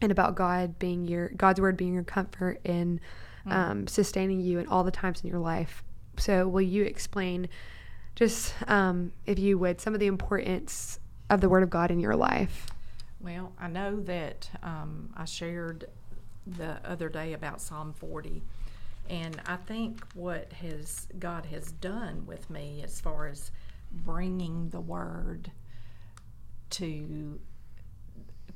and 0.00 0.12
about 0.12 0.34
God 0.34 0.78
being 0.78 1.06
your, 1.06 1.28
God's 1.30 1.60
word 1.60 1.76
being 1.76 1.94
your 1.94 2.04
comfort 2.04 2.60
in 2.64 3.00
um, 3.46 3.86
sustaining 3.86 4.40
you 4.40 4.58
in 4.58 4.66
all 4.66 4.84
the 4.84 4.90
times 4.90 5.22
in 5.22 5.30
your 5.30 5.40
life. 5.40 5.82
So 6.18 6.46
will 6.46 6.62
you 6.62 6.84
explain? 6.84 7.48
just 8.18 8.52
um, 8.66 9.12
if 9.26 9.38
you 9.38 9.56
would 9.58 9.80
some 9.80 9.94
of 9.94 10.00
the 10.00 10.08
importance 10.08 10.98
of 11.30 11.40
the 11.40 11.48
word 11.48 11.62
of 11.62 11.70
god 11.70 11.90
in 11.92 12.00
your 12.00 12.16
life 12.16 12.66
Well, 13.20 13.52
I 13.60 13.68
know 13.68 14.00
that 14.00 14.50
um, 14.62 15.10
I 15.16 15.24
shared 15.24 15.86
the 16.56 16.78
other 16.84 17.08
day 17.08 17.32
about 17.32 17.60
Psalm 17.60 17.92
40, 17.92 18.42
and 19.08 19.40
I 19.46 19.56
think 19.56 20.02
what 20.14 20.52
has 20.54 21.06
God 21.18 21.46
has 21.46 21.72
done 21.72 22.24
with 22.26 22.48
me 22.50 22.82
as 22.84 23.00
far 23.00 23.26
as 23.26 23.50
bringing 23.90 24.68
the 24.70 24.80
word 24.80 25.50
to 26.70 27.40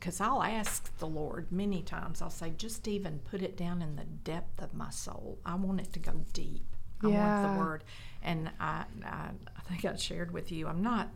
because 0.03 0.21
I'll 0.21 0.43
ask 0.43 0.95
the 0.99 1.07
Lord 1.07 1.53
many 1.53 1.81
times. 1.81 2.21
I'll 2.21 2.29
say, 2.29 2.53
just 2.57 2.89
even 2.89 3.21
put 3.21 3.41
it 3.41 3.57
down 3.57 3.81
in 3.81 3.95
the 3.95 4.05
depth 4.05 4.61
of 4.61 4.75
my 4.75 4.91
soul. 4.91 5.39
I 5.47 5.55
want 5.55 5.81
it 5.81 5.93
to 5.93 6.01
go 6.01 6.25
deep. 6.33 6.67
I 7.05 7.07
want 7.07 7.55
the 7.55 7.61
word, 7.61 7.85
and 8.21 8.51
I, 8.59 8.85
I, 9.05 9.31
I 9.57 9.61
think 9.69 9.85
I 9.85 9.95
shared 9.95 10.33
with 10.33 10.51
you. 10.51 10.67
I'm 10.67 10.83
not 10.83 11.11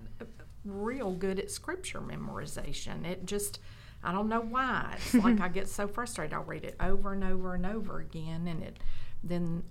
real 0.65 1.11
good 1.13 1.41
at 1.41 1.51
scripture 1.51 2.01
memorization. 2.01 3.05
It 3.05 3.27
just, 3.27 3.59
I 4.07 4.13
don't 4.13 4.29
know 4.29 4.41
why. 4.41 4.95
It's 4.97 5.15
like 5.25 5.41
I 5.41 5.49
get 5.49 5.69
so 5.69 5.89
frustrated. 5.89 6.33
I'll 6.33 6.45
read 6.45 6.65
it 6.65 6.77
over 6.81 7.13
and 7.13 7.25
over 7.25 7.55
and 7.55 7.67
over 7.67 7.99
again, 7.99 8.47
and 8.49 8.63
it 8.63 8.79
then 9.25 9.65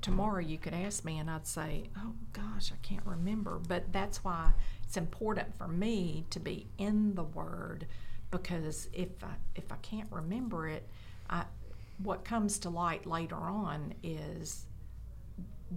tomorrow 0.00 0.40
you 0.40 0.56
could 0.58 0.72
ask 0.74 1.04
me, 1.04 1.18
and 1.18 1.30
I'd 1.30 1.46
say, 1.46 1.90
oh 1.98 2.14
gosh, 2.32 2.72
I 2.72 2.76
can't 2.82 3.04
remember. 3.04 3.60
But 3.68 3.92
that's 3.92 4.24
why 4.24 4.52
it's 4.82 4.96
important 4.96 5.56
for 5.58 5.68
me 5.68 6.24
to 6.30 6.40
be 6.40 6.66
in 6.78 7.14
the 7.14 7.24
Word 7.24 7.86
because 8.30 8.88
if 8.94 9.22
I 9.22 9.34
if 9.54 9.70
I 9.70 9.76
can't 9.82 10.08
remember 10.10 10.66
it, 10.68 10.88
I 11.28 11.44
what 11.98 12.24
comes 12.24 12.58
to 12.60 12.70
light 12.70 13.06
later 13.06 13.36
on 13.36 13.94
is 14.02 14.66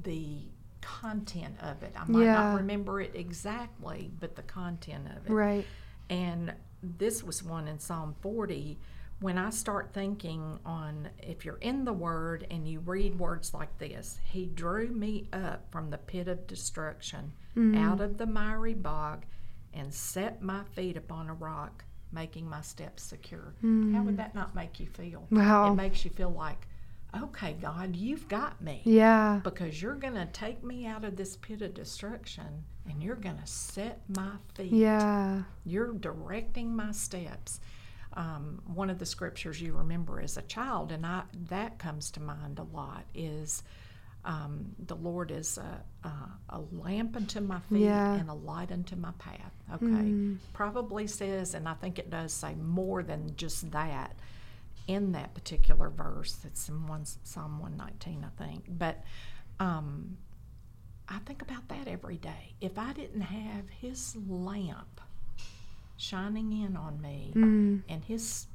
the 0.04 0.40
content 0.82 1.56
of 1.62 1.84
it. 1.84 1.94
I 2.00 2.06
might 2.10 2.24
Yeah. 2.24 2.34
not 2.34 2.56
remember 2.58 3.02
it 3.02 3.12
exactly, 3.16 4.12
but 4.20 4.36
the 4.36 4.44
content 4.44 5.08
of 5.16 5.26
it. 5.28 5.32
right 5.32 5.66
And 6.10 6.54
this 6.98 7.24
was 7.24 7.44
one 7.44 7.68
in 7.68 7.80
Psalm 7.80 8.16
40. 8.22 8.78
When 9.22 9.38
I 9.38 9.50
start 9.50 9.92
thinking 9.94 10.60
on 10.66 11.10
if 11.20 11.46
you're 11.46 11.58
in 11.58 11.86
the 11.86 11.94
Word 11.94 12.46
and 12.52 12.68
you 12.68 12.80
read 12.82 13.18
words 13.18 13.54
like 13.54 13.78
this, 13.78 14.20
He 14.26 14.46
drew 14.46 14.88
me 14.88 15.28
up 15.32 15.66
from 15.72 15.90
the 15.90 15.98
pit 15.98 16.28
of 16.28 16.48
destruction, 16.48 17.32
mm-hmm. 17.56 17.78
out 17.78 18.02
of 18.02 18.18
the 18.18 18.26
miry 18.26 18.74
bog, 18.74 19.26
and 19.74 19.94
set 19.94 20.42
my 20.42 20.64
feet 20.74 20.98
upon 20.98 21.30
a 21.30 21.34
rock, 21.34 21.84
making 22.12 22.50
my 22.50 22.62
steps 22.62 23.04
secure. 23.04 23.54
How 23.62 23.68
would 24.04 24.16
mm. 24.16 24.18
that 24.18 24.36
not 24.36 24.56
make 24.56 24.80
you 24.80 24.88
feel? 24.88 25.28
Wow. 25.32 25.72
It 25.72 25.76
makes 25.76 26.04
you 26.06 26.12
feel 26.12 26.32
like, 26.32 26.68
okay, 27.24 27.56
God, 27.62 27.96
you've 27.96 28.28
got 28.28 28.62
me 28.62 28.82
yeah 28.86 29.40
because 29.44 29.82
you're 29.82 29.96
going 29.96 30.14
to 30.16 30.26
take 30.28 30.64
me 30.64 30.86
out 30.86 31.04
of 31.06 31.16
this 31.16 31.38
pit 31.38 31.62
of 31.62 31.74
destruction 31.74 32.64
and 32.90 33.02
you're 33.02 33.16
going 33.16 33.38
to 33.38 33.48
set 33.48 34.02
my 34.10 34.32
feet. 34.54 34.72
yeah 34.72 35.42
You're 35.66 35.94
directing 35.94 36.76
my 36.76 36.92
steps. 36.92 37.60
Um, 38.14 38.62
one 38.66 38.90
of 38.90 39.00
the 39.00 39.06
scriptures 39.06 39.60
you 39.62 39.74
remember 39.74 40.22
as 40.22 40.38
a 40.38 40.42
child, 40.44 40.92
and 40.92 41.06
I, 41.06 41.24
that 41.50 41.80
comes 41.80 42.12
to 42.12 42.22
mind 42.22 42.60
a 42.60 42.64
lot, 42.64 43.04
is 43.14 43.64
um, 44.24 44.68
the 44.88 44.96
Lord 44.96 45.32
is 45.32 45.58
a, 45.58 46.08
a, 46.08 46.14
a 46.50 46.60
lamp 46.72 47.16
unto 47.16 47.42
my 47.42 47.60
feet 47.70 47.82
Yeah. 47.82 48.14
and 48.16 48.30
a 48.30 48.34
light 48.34 48.72
unto 48.72 48.96
my 48.96 49.12
path. 49.20 49.54
Okay. 49.74 50.36
Probably 50.54 51.08
says, 51.08 51.56
and 51.56 51.68
I 51.68 51.74
think 51.74 52.00
it 52.00 52.10
does 52.10 52.32
say 52.34 52.56
more 52.56 53.04
than 53.04 53.36
just 53.36 53.70
that 53.72 54.16
in 54.88 55.12
that 55.14 55.34
particular 55.34 55.90
verse. 55.90 56.38
It's 56.46 56.70
in 56.70 56.86
one, 56.88 57.06
Psalm 57.24 57.60
119, 57.60 58.26
I 58.26 58.44
think. 58.44 58.66
But 58.68 59.04
um, 59.60 60.18
I 61.10 61.20
think 61.20 61.42
about 61.42 61.68
that 61.70 61.88
every 61.88 62.18
day. 62.18 62.54
If 62.62 62.78
I 62.78 62.94
didn't 62.94 63.22
have 63.22 63.70
His 63.70 64.16
lamp 64.28 65.02
shining 65.98 66.52
in 66.64 66.76
on 66.76 67.02
me 67.02 67.32
mm, 67.36 67.82
and 67.90 68.04
His 68.04 68.48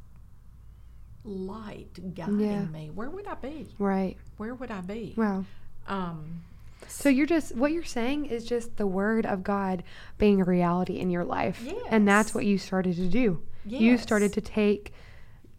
light 1.24 2.14
guiding 2.14 2.40
Yeah. 2.40 2.64
me, 2.66 2.90
where 2.94 3.10
would 3.10 3.26
I 3.26 3.34
be? 3.34 3.68
right 3.78 4.16
Where 4.38 4.54
would 4.54 4.70
I 4.70 4.80
be? 4.80 5.14
wow 5.16 5.44
Um, 5.86 6.42
so 6.88 7.08
you're 7.08 7.26
just 7.26 7.54
what 7.54 7.72
you're 7.72 7.84
saying 7.84 8.26
is 8.26 8.44
just 8.44 8.76
the 8.78 8.86
word 8.86 9.26
of 9.26 9.42
god 9.44 9.82
being 10.16 10.40
a 10.40 10.44
reality 10.44 10.98
in 10.98 11.10
your 11.10 11.24
life 11.24 11.62
and 11.90 12.08
that's 12.08 12.34
what 12.34 12.46
you 12.46 12.56
started 12.56 12.96
to 12.96 13.06
do 13.08 13.42
You 13.66 13.98
started 13.98 14.32
to 14.34 14.40
take 14.40 14.94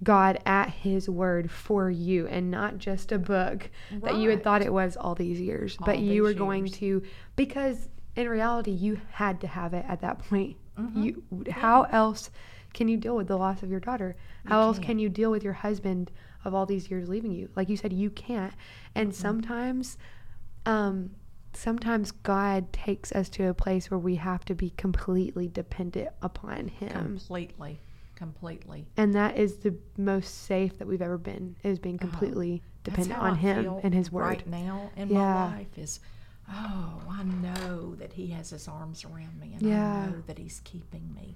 God 0.04 0.40
at 0.46 0.70
His 0.70 1.08
word 1.10 1.52
for 1.52 1.90
you 1.90 2.28
and 2.28 2.50
not 2.50 2.78
just 2.80 3.12
a 3.12 3.20
book 3.20 3.70
that 4.04 4.16
you 4.16 4.30
had 4.30 4.44
thought 4.44 4.62
it 4.62 4.74
was 4.74 4.98
all 4.98 5.14
these 5.16 5.40
years, 5.40 5.78
but 5.78 5.96
All 5.98 6.02
you 6.02 6.24
were 6.24 6.30
these 6.30 6.38
going 6.38 6.66
years. 6.68 6.78
to, 6.78 7.04
because 7.36 7.90
in 8.16 8.28
reality, 8.28 8.72
you 8.72 9.00
had 9.12 9.40
to 9.42 9.48
have 9.48 9.74
it 9.74 9.86
at 9.88 10.02
that 10.02 10.20
point. 10.20 10.58
Mhm. 10.78 11.04
You, 11.04 11.24
how 11.52 11.84
else 11.84 12.30
can 12.74 12.88
you 12.88 12.98
deal 12.98 13.16
with 13.16 13.28
the 13.28 13.38
loss 13.38 13.62
of 13.64 13.70
your 13.70 13.80
daughter? 13.80 14.16
How 14.46 14.62
else 14.62 14.78
can't. 14.78 14.88
can 14.88 15.00
you 15.00 15.10
deal 15.10 15.30
with 15.30 15.44
your 15.44 15.54
husband 15.54 16.10
of 16.46 16.54
all 16.56 16.66
these 16.66 16.90
years 16.90 17.08
leaving 17.08 17.32
you? 17.32 17.50
Like 17.56 17.70
you 17.70 17.78
said, 17.78 17.94
you 17.94 18.10
can't. 18.10 18.54
And 18.96 19.10
Mm-hmm. 19.12 19.22
sometimes, 19.22 19.98
um, 20.66 21.12
sometimes 21.54 22.12
God 22.12 22.72
takes 22.74 23.12
us 23.12 23.30
to 23.30 23.48
a 23.50 23.54
place 23.54 23.92
where 23.92 23.98
we 24.00 24.16
have 24.16 24.46
to 24.46 24.56
be 24.56 24.72
completely 24.72 25.48
dependent 25.48 26.10
upon 26.22 26.70
Him. 26.70 26.90
completely, 26.90 27.80
completely. 28.22 28.86
And 28.98 29.16
that 29.16 29.36
is 29.38 29.58
the 29.58 29.76
most 29.98 30.44
safe 30.46 30.78
that 30.78 30.88
we've 30.88 31.02
ever 31.02 31.18
been, 31.18 31.56
is 31.64 31.80
being 31.80 31.96
Uh-huh. 31.96 32.08
completely 32.10 32.62
dependent 32.84 33.20
on 33.20 33.32
I 33.32 33.36
Him 33.36 33.80
and 33.84 33.94
His 33.94 34.12
Word. 34.12 34.24
Right 34.26 34.48
now 34.48 34.92
in 34.96 35.10
Yeah. 35.10 35.18
my 35.34 35.58
life 35.58 35.78
is, 35.78 36.00
oh, 36.50 37.02
I 37.10 37.24
know 37.24 37.96
that 37.96 38.14
He 38.14 38.28
has 38.28 38.52
His 38.52 38.68
arms 38.68 39.04
around 39.06 39.40
me, 39.40 39.54
and 39.54 39.62
Yeah. 39.64 39.94
I 40.04 40.06
know 40.12 40.22
that 40.28 40.38
He's 40.38 40.62
keeping 40.64 41.12
me, 41.16 41.36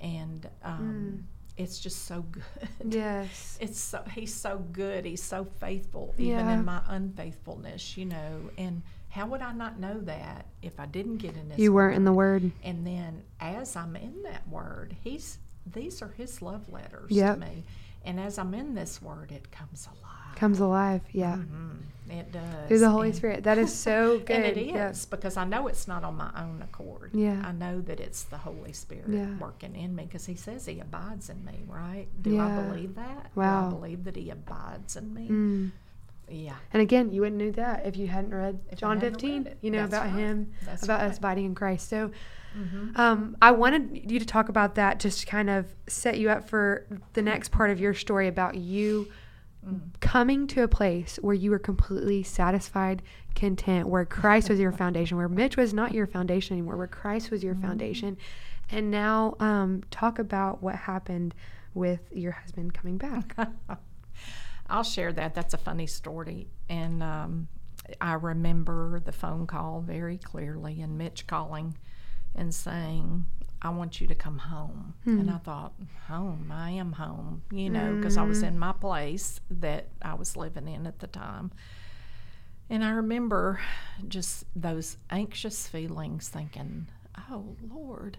and 0.00 0.48
um, 0.64 1.26
it's 1.56 1.78
just 1.78 2.06
so 2.06 2.22
good. 2.32 2.44
Yes. 2.84 3.56
It's 3.60 3.80
so 3.80 4.02
He's 4.12 4.34
so 4.34 4.58
good. 4.72 5.04
He's 5.04 5.22
so 5.22 5.44
faithful, 5.44 6.12
even 6.18 6.46
Yeah. 6.46 6.58
in 6.58 6.64
my 6.64 6.82
unfaithfulness, 6.88 7.96
you 7.96 8.04
know. 8.06 8.50
And 8.58 8.82
how 9.08 9.26
would 9.28 9.40
I 9.42 9.52
not 9.52 9.78
know 9.78 9.98
that 10.00 10.46
if 10.60 10.78
I 10.80 10.86
didn't 10.86 11.18
get 11.18 11.36
in 11.36 11.48
His 11.50 11.58
You 11.60 11.72
weren't 11.72 11.96
in 11.96 12.04
the 12.04 12.12
Word? 12.12 12.42
Word. 12.42 12.52
And 12.64 12.86
then 12.86 13.22
as 13.40 13.76
I'm 13.76 13.94
in 13.96 14.22
that 14.24 14.46
word, 14.48 14.94
he's 15.02 15.38
these 15.72 16.02
are 16.02 16.08
his 16.16 16.40
love 16.42 16.68
letters 16.72 17.10
Yep. 17.10 17.34
to 17.34 17.40
me. 17.40 17.64
And 18.04 18.20
as 18.20 18.38
I'm 18.38 18.54
in 18.54 18.74
this 18.74 19.02
word, 19.02 19.32
it 19.32 19.50
comes 19.50 19.86
alive. 19.86 20.36
Comes 20.36 20.60
alive. 20.60 21.00
Yeah. 21.12 21.36
Mhm. 21.36 21.78
It 22.08 22.30
does. 22.30 22.68
Through 22.68 22.78
the 22.78 22.90
Holy 22.90 23.08
And- 23.08 23.16
Spirit. 23.16 23.42
That 23.44 23.58
is 23.58 23.74
so 23.74 24.18
good. 24.26 24.30
And 24.30 24.44
it 24.44 24.56
is 24.56 24.66
Yeah. 24.68 24.92
because 25.10 25.36
I 25.36 25.44
know 25.44 25.66
it's 25.66 25.88
not 25.88 26.04
on 26.04 26.16
my 26.16 26.30
own 26.36 26.62
accord. 26.62 27.10
Yeah. 27.14 27.42
I 27.44 27.50
know 27.52 27.80
that 27.80 27.98
it's 27.98 28.22
the 28.22 28.36
Holy 28.38 28.72
Spirit 28.72 29.08
Yeah. 29.08 29.36
working 29.38 29.74
in 29.74 29.96
me 29.96 30.04
because 30.04 30.26
He 30.26 30.36
says 30.36 30.66
He 30.66 30.78
abides 30.78 31.28
in 31.30 31.44
me, 31.44 31.64
right? 31.66 32.06
Do 32.22 32.30
Yeah. 32.34 32.46
I 32.46 32.62
believe 32.68 32.94
that? 32.94 33.30
Wow. 33.34 33.70
Do 33.70 33.76
I 33.76 33.78
believe 33.80 34.04
that 34.04 34.14
He 34.16 34.30
abides 34.30 34.94
in 34.96 35.12
me? 35.12 35.28
Mm. 35.28 35.70
Yeah. 36.28 36.56
And 36.72 36.82
again, 36.82 37.12
you 37.12 37.22
wouldn't 37.22 37.40
know 37.40 37.50
that 37.52 37.86
if 37.86 37.96
you 37.96 38.06
hadn't 38.08 38.34
read 38.34 38.60
If 38.70 38.78
John 38.78 38.96
hadn't 38.98 39.14
15, 39.14 39.44
read 39.44 39.46
it. 39.52 39.58
you 39.62 39.70
know, 39.72 39.84
about 39.84 40.04
right. 40.06 40.12
Him, 40.14 40.52
That's 40.64 40.82
about 40.84 41.00
us 41.00 41.18
abiding 41.18 41.44
in 41.46 41.54
Christ. 41.56 41.88
So 41.88 42.10
Mhm. 42.56 42.98
um, 42.98 43.36
I 43.42 43.50
wanted 43.50 44.10
you 44.10 44.18
to 44.18 44.24
talk 44.26 44.48
about 44.48 44.74
that 44.76 44.98
just 45.00 45.20
to 45.20 45.26
kind 45.26 45.50
of 45.50 45.66
set 45.86 46.18
you 46.18 46.30
up 46.30 46.48
for 46.48 46.86
the 47.12 47.22
next 47.22 47.50
part 47.50 47.70
of 47.70 47.78
your 47.80 47.94
story 47.94 48.28
about 48.28 48.54
you 48.56 49.08
Mm. 49.66 49.80
coming 50.00 50.46
to 50.46 50.62
a 50.62 50.68
place 50.68 51.18
where 51.22 51.34
you 51.34 51.50
were 51.50 51.58
completely 51.58 52.22
satisfied, 52.22 53.02
content, 53.34 53.88
where 53.88 54.04
Christ 54.04 54.48
was 54.48 54.60
your 54.60 54.70
foundation, 54.84 55.16
where 55.16 55.28
Mitch 55.28 55.56
was 55.56 55.74
not 55.74 55.92
your 55.92 56.06
foundation 56.06 56.56
anymore, 56.56 56.76
where 56.76 56.86
Christ 56.86 57.32
was 57.32 57.42
your 57.42 57.54
Mm-hmm. 57.54 57.66
foundation. 57.66 58.16
And 58.70 58.92
now 58.92 59.34
um, 59.40 59.82
talk 59.90 60.20
about 60.20 60.62
what 60.62 60.76
happened 60.76 61.34
with 61.74 62.00
your 62.12 62.30
husband 62.32 62.74
coming 62.74 62.96
back. 62.96 63.36
I'll 64.68 64.84
share 64.84 65.12
that. 65.12 65.34
That's 65.34 65.54
a 65.54 65.58
funny 65.58 65.86
story. 65.88 66.48
And 66.68 67.02
um, 67.02 67.48
I 68.00 68.14
remember 68.14 69.00
the 69.04 69.12
phone 69.12 69.46
call 69.46 69.80
very 69.80 70.18
clearly 70.18 70.80
and 70.80 70.96
Mitch 70.98 71.26
calling 71.26 71.76
and 72.36 72.54
saying, 72.54 73.26
I 73.62 73.70
want 73.70 74.00
you 74.00 74.06
to 74.06 74.14
come 74.14 74.38
home. 74.38 74.94
And 75.04 75.30
I 75.30 75.34
hmm. 75.34 75.44
thought, 75.44 75.72
home? 76.06 76.52
I 76.52 76.70
am 76.70 76.92
home, 76.92 77.42
you 77.50 77.70
know, 77.70 77.96
because 77.96 78.16
I 78.16 78.22
was 78.22 78.40
hmm. 78.40 78.46
in 78.46 78.58
my 78.58 78.72
place 78.72 79.40
that 79.50 79.88
I 80.02 80.14
was 80.14 80.36
living 80.36 80.68
in 80.68 80.86
at 80.86 81.00
the 81.00 81.06
time. 81.06 81.50
And 82.68 82.84
I 82.84 82.90
remember 82.90 83.60
just 84.08 84.44
those 84.54 84.96
anxious 85.10 85.66
feelings 85.66 86.28
thinking, 86.28 86.88
oh, 87.30 87.56
Lord, 87.68 88.18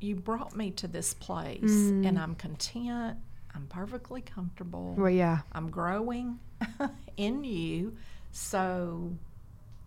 you 0.00 0.16
brought 0.16 0.56
me 0.56 0.70
to 0.72 0.88
this 0.88 1.14
place 1.14 1.62
and 1.62 2.06
hmm. 2.06 2.18
I'm 2.18 2.34
content. 2.34 3.18
I'm 3.54 3.66
perfectly 3.68 4.20
comfortable. 4.20 4.94
well, 4.98 5.10
yeah. 5.10 5.40
I'm 5.52 5.70
growing 5.70 6.38
in 7.16 7.44
you. 7.44 7.96
So 8.32 9.12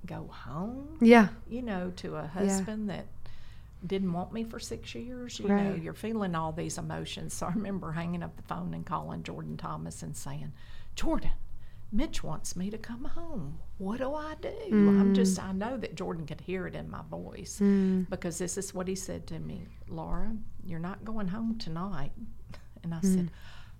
go 0.06 0.28
home, 0.32 0.98
Yeah. 1.02 1.30
you 1.48 1.62
know, 1.62 1.92
to 1.98 2.16
a 2.16 2.28
husband 2.28 2.90
that 2.90 3.06
didn't 3.86 4.12
want 4.14 4.34
me 4.34 4.44
for 4.44 4.60
six 4.60 4.94
years. 4.96 5.40
You 5.40 5.48
know, 5.48 5.74
you're 5.82 5.94
feeling 5.94 6.36
all 6.36 6.52
these 6.52 6.78
emotions. 6.78 7.34
So 7.40 7.46
I 7.48 7.52
remember 7.52 7.92
hanging 7.94 8.24
up 8.24 8.36
the 8.36 8.44
phone 8.44 8.74
and 8.74 8.86
calling 8.86 9.24
Jordan 9.24 9.56
Thomas 9.58 10.04
and 10.04 10.16
saying, 10.16 10.52
Jordan, 10.96 11.32
Mitch 11.92 12.24
wants 12.24 12.56
me 12.56 12.70
to 12.70 12.78
come 12.78 13.06
home. 13.06 13.58
What 13.78 13.98
do 14.00 14.14
I 14.14 14.36
do? 14.42 14.50
I'm 14.72 15.14
just, 15.16 15.42
I 15.42 15.52
know 15.54 15.78
that 15.78 15.96
Jordan 15.96 16.26
could 16.28 16.42
hear 16.42 16.68
it 16.68 16.76
in 16.76 16.90
my 16.90 17.02
voice 17.10 17.60
Mm. 17.62 18.10
because 18.10 18.38
this 18.38 18.58
is 18.58 18.74
what 18.74 18.88
he 18.88 18.96
said 18.96 19.26
to 19.28 19.40
me 19.40 19.64
Laura, 19.88 20.36
you're 20.66 20.78
not 20.80 21.04
going 21.06 21.28
home 21.30 21.58
tonight. 21.58 22.12
And 22.84 22.94
I 22.94 23.02
said, 23.02 23.30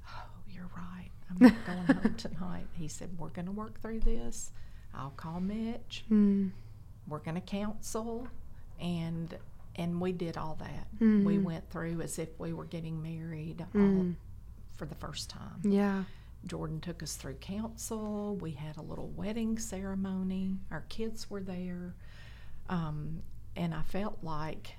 Oh, 0.10 0.24
you're 0.50 0.70
right. 0.76 1.10
I'm 1.30 1.38
not 1.40 1.66
going 1.66 1.86
home 2.02 2.16
tonight. 2.18 2.68
He 2.74 2.88
said, 2.90 3.10
We're 3.18 3.30
going 3.30 3.46
to 3.46 3.52
work 3.54 3.80
through 3.82 4.00
this. 4.02 4.52
I'll 4.94 5.12
call 5.12 5.40
Mitch. 5.40 6.04
Mm. 6.12 6.52
We're 7.08 7.20
going 7.20 7.36
to 7.36 7.42
counsel. 7.42 8.28
And 8.80 9.38
and 9.76 10.00
we 10.02 10.12
did 10.12 10.38
all 10.38 10.56
that. 10.60 10.88
Mm-hmm. 10.96 11.24
We 11.26 11.38
went 11.38 11.70
through 11.70 12.02
as 12.02 12.20
if 12.20 12.30
we 12.40 12.54
were 12.54 12.66
getting 12.66 13.02
married 13.02 13.62
all, 13.74 13.82
Mm. 13.82 14.16
for 14.76 14.86
the 14.86 14.96
first 14.96 15.30
time. 15.30 15.62
Yeah. 15.64 16.04
Jordan 16.46 16.80
took 16.80 17.04
us 17.04 17.16
through 17.16 17.36
counsel. 17.36 18.36
We 18.38 18.52
had 18.52 18.78
a 18.78 18.82
little 18.82 19.10
wedding 19.10 19.58
ceremony. 19.60 20.58
Our 20.72 20.86
kids 20.90 21.30
were 21.30 21.42
there. 21.42 21.96
Um, 22.70 23.22
and 23.56 23.74
I 23.74 23.82
felt 23.82 24.20
like, 24.24 24.76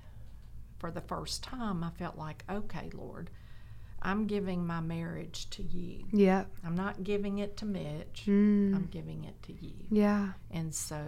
for 0.79 0.90
the 0.90 1.00
first 1.03 1.42
time, 1.42 1.85
I 1.85 1.90
felt 1.90 2.16
like, 2.16 2.44
okay, 2.50 2.90
Lord, 2.94 3.29
I'm 4.00 4.26
giving 4.26 4.66
my 4.66 4.81
marriage 4.81 5.50
to 5.50 5.62
you. 5.62 6.05
Yeah. 6.12 6.44
I'm 6.64 6.74
not 6.74 7.05
giving 7.05 7.38
it 7.38 7.59
to 7.59 7.66
Mitch. 7.66 8.22
Mm. 8.26 8.74
I'm 8.74 8.88
giving 8.90 9.24
it 9.24 9.42
to 9.42 9.53
you. 9.53 9.74
Yeah. 9.90 10.29
And 10.50 10.74
so 10.74 11.03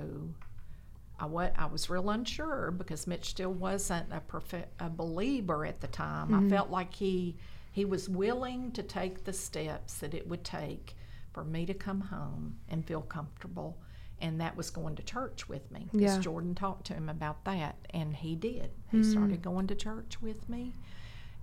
I, 1.27 1.67
was 1.67 1.89
real 1.91 2.11
unsure 2.11 2.71
because 2.71 3.07
Mitch 3.07 3.31
still 3.31 3.53
wasn't 3.53 4.13
a, 4.13 4.21
profe- 4.21 4.65
a 4.81 4.91
believer 4.91 5.65
at 5.65 5.81
the 5.81 5.87
time. 5.87 6.35
I 6.35 6.49
felt 6.49 6.71
like 6.71 6.95
he 6.95 7.37
he 7.71 7.85
was 7.87 8.09
willing 8.09 8.71
to 8.73 8.83
take 8.83 9.25
the 9.25 9.33
steps 9.33 9.95
that 9.99 10.13
it 10.13 10.29
would 10.29 10.45
take 10.45 10.95
for 11.33 11.43
me 11.43 11.65
to 11.65 11.73
come 11.73 12.01
home 12.03 12.57
and 12.69 12.85
feel 12.85 13.01
comfortable. 13.01 13.79
And 14.21 14.41
that 14.41 14.57
was 14.57 14.69
going 14.71 14.95
to 14.97 15.03
church 15.03 15.49
with 15.49 15.71
me. 15.71 15.89
Because 15.91 16.17
Yeah. 16.17 16.21
Jordan 16.21 16.55
talked 16.55 16.87
to 16.89 16.95
him 16.95 17.09
about 17.09 17.45
that, 17.47 17.77
and 17.91 18.15
he 18.15 18.37
did. 18.37 18.71
He 18.91 19.03
started 19.03 19.41
going 19.43 19.67
to 19.69 19.75
church 19.75 20.21
with 20.21 20.49
me. 20.51 20.75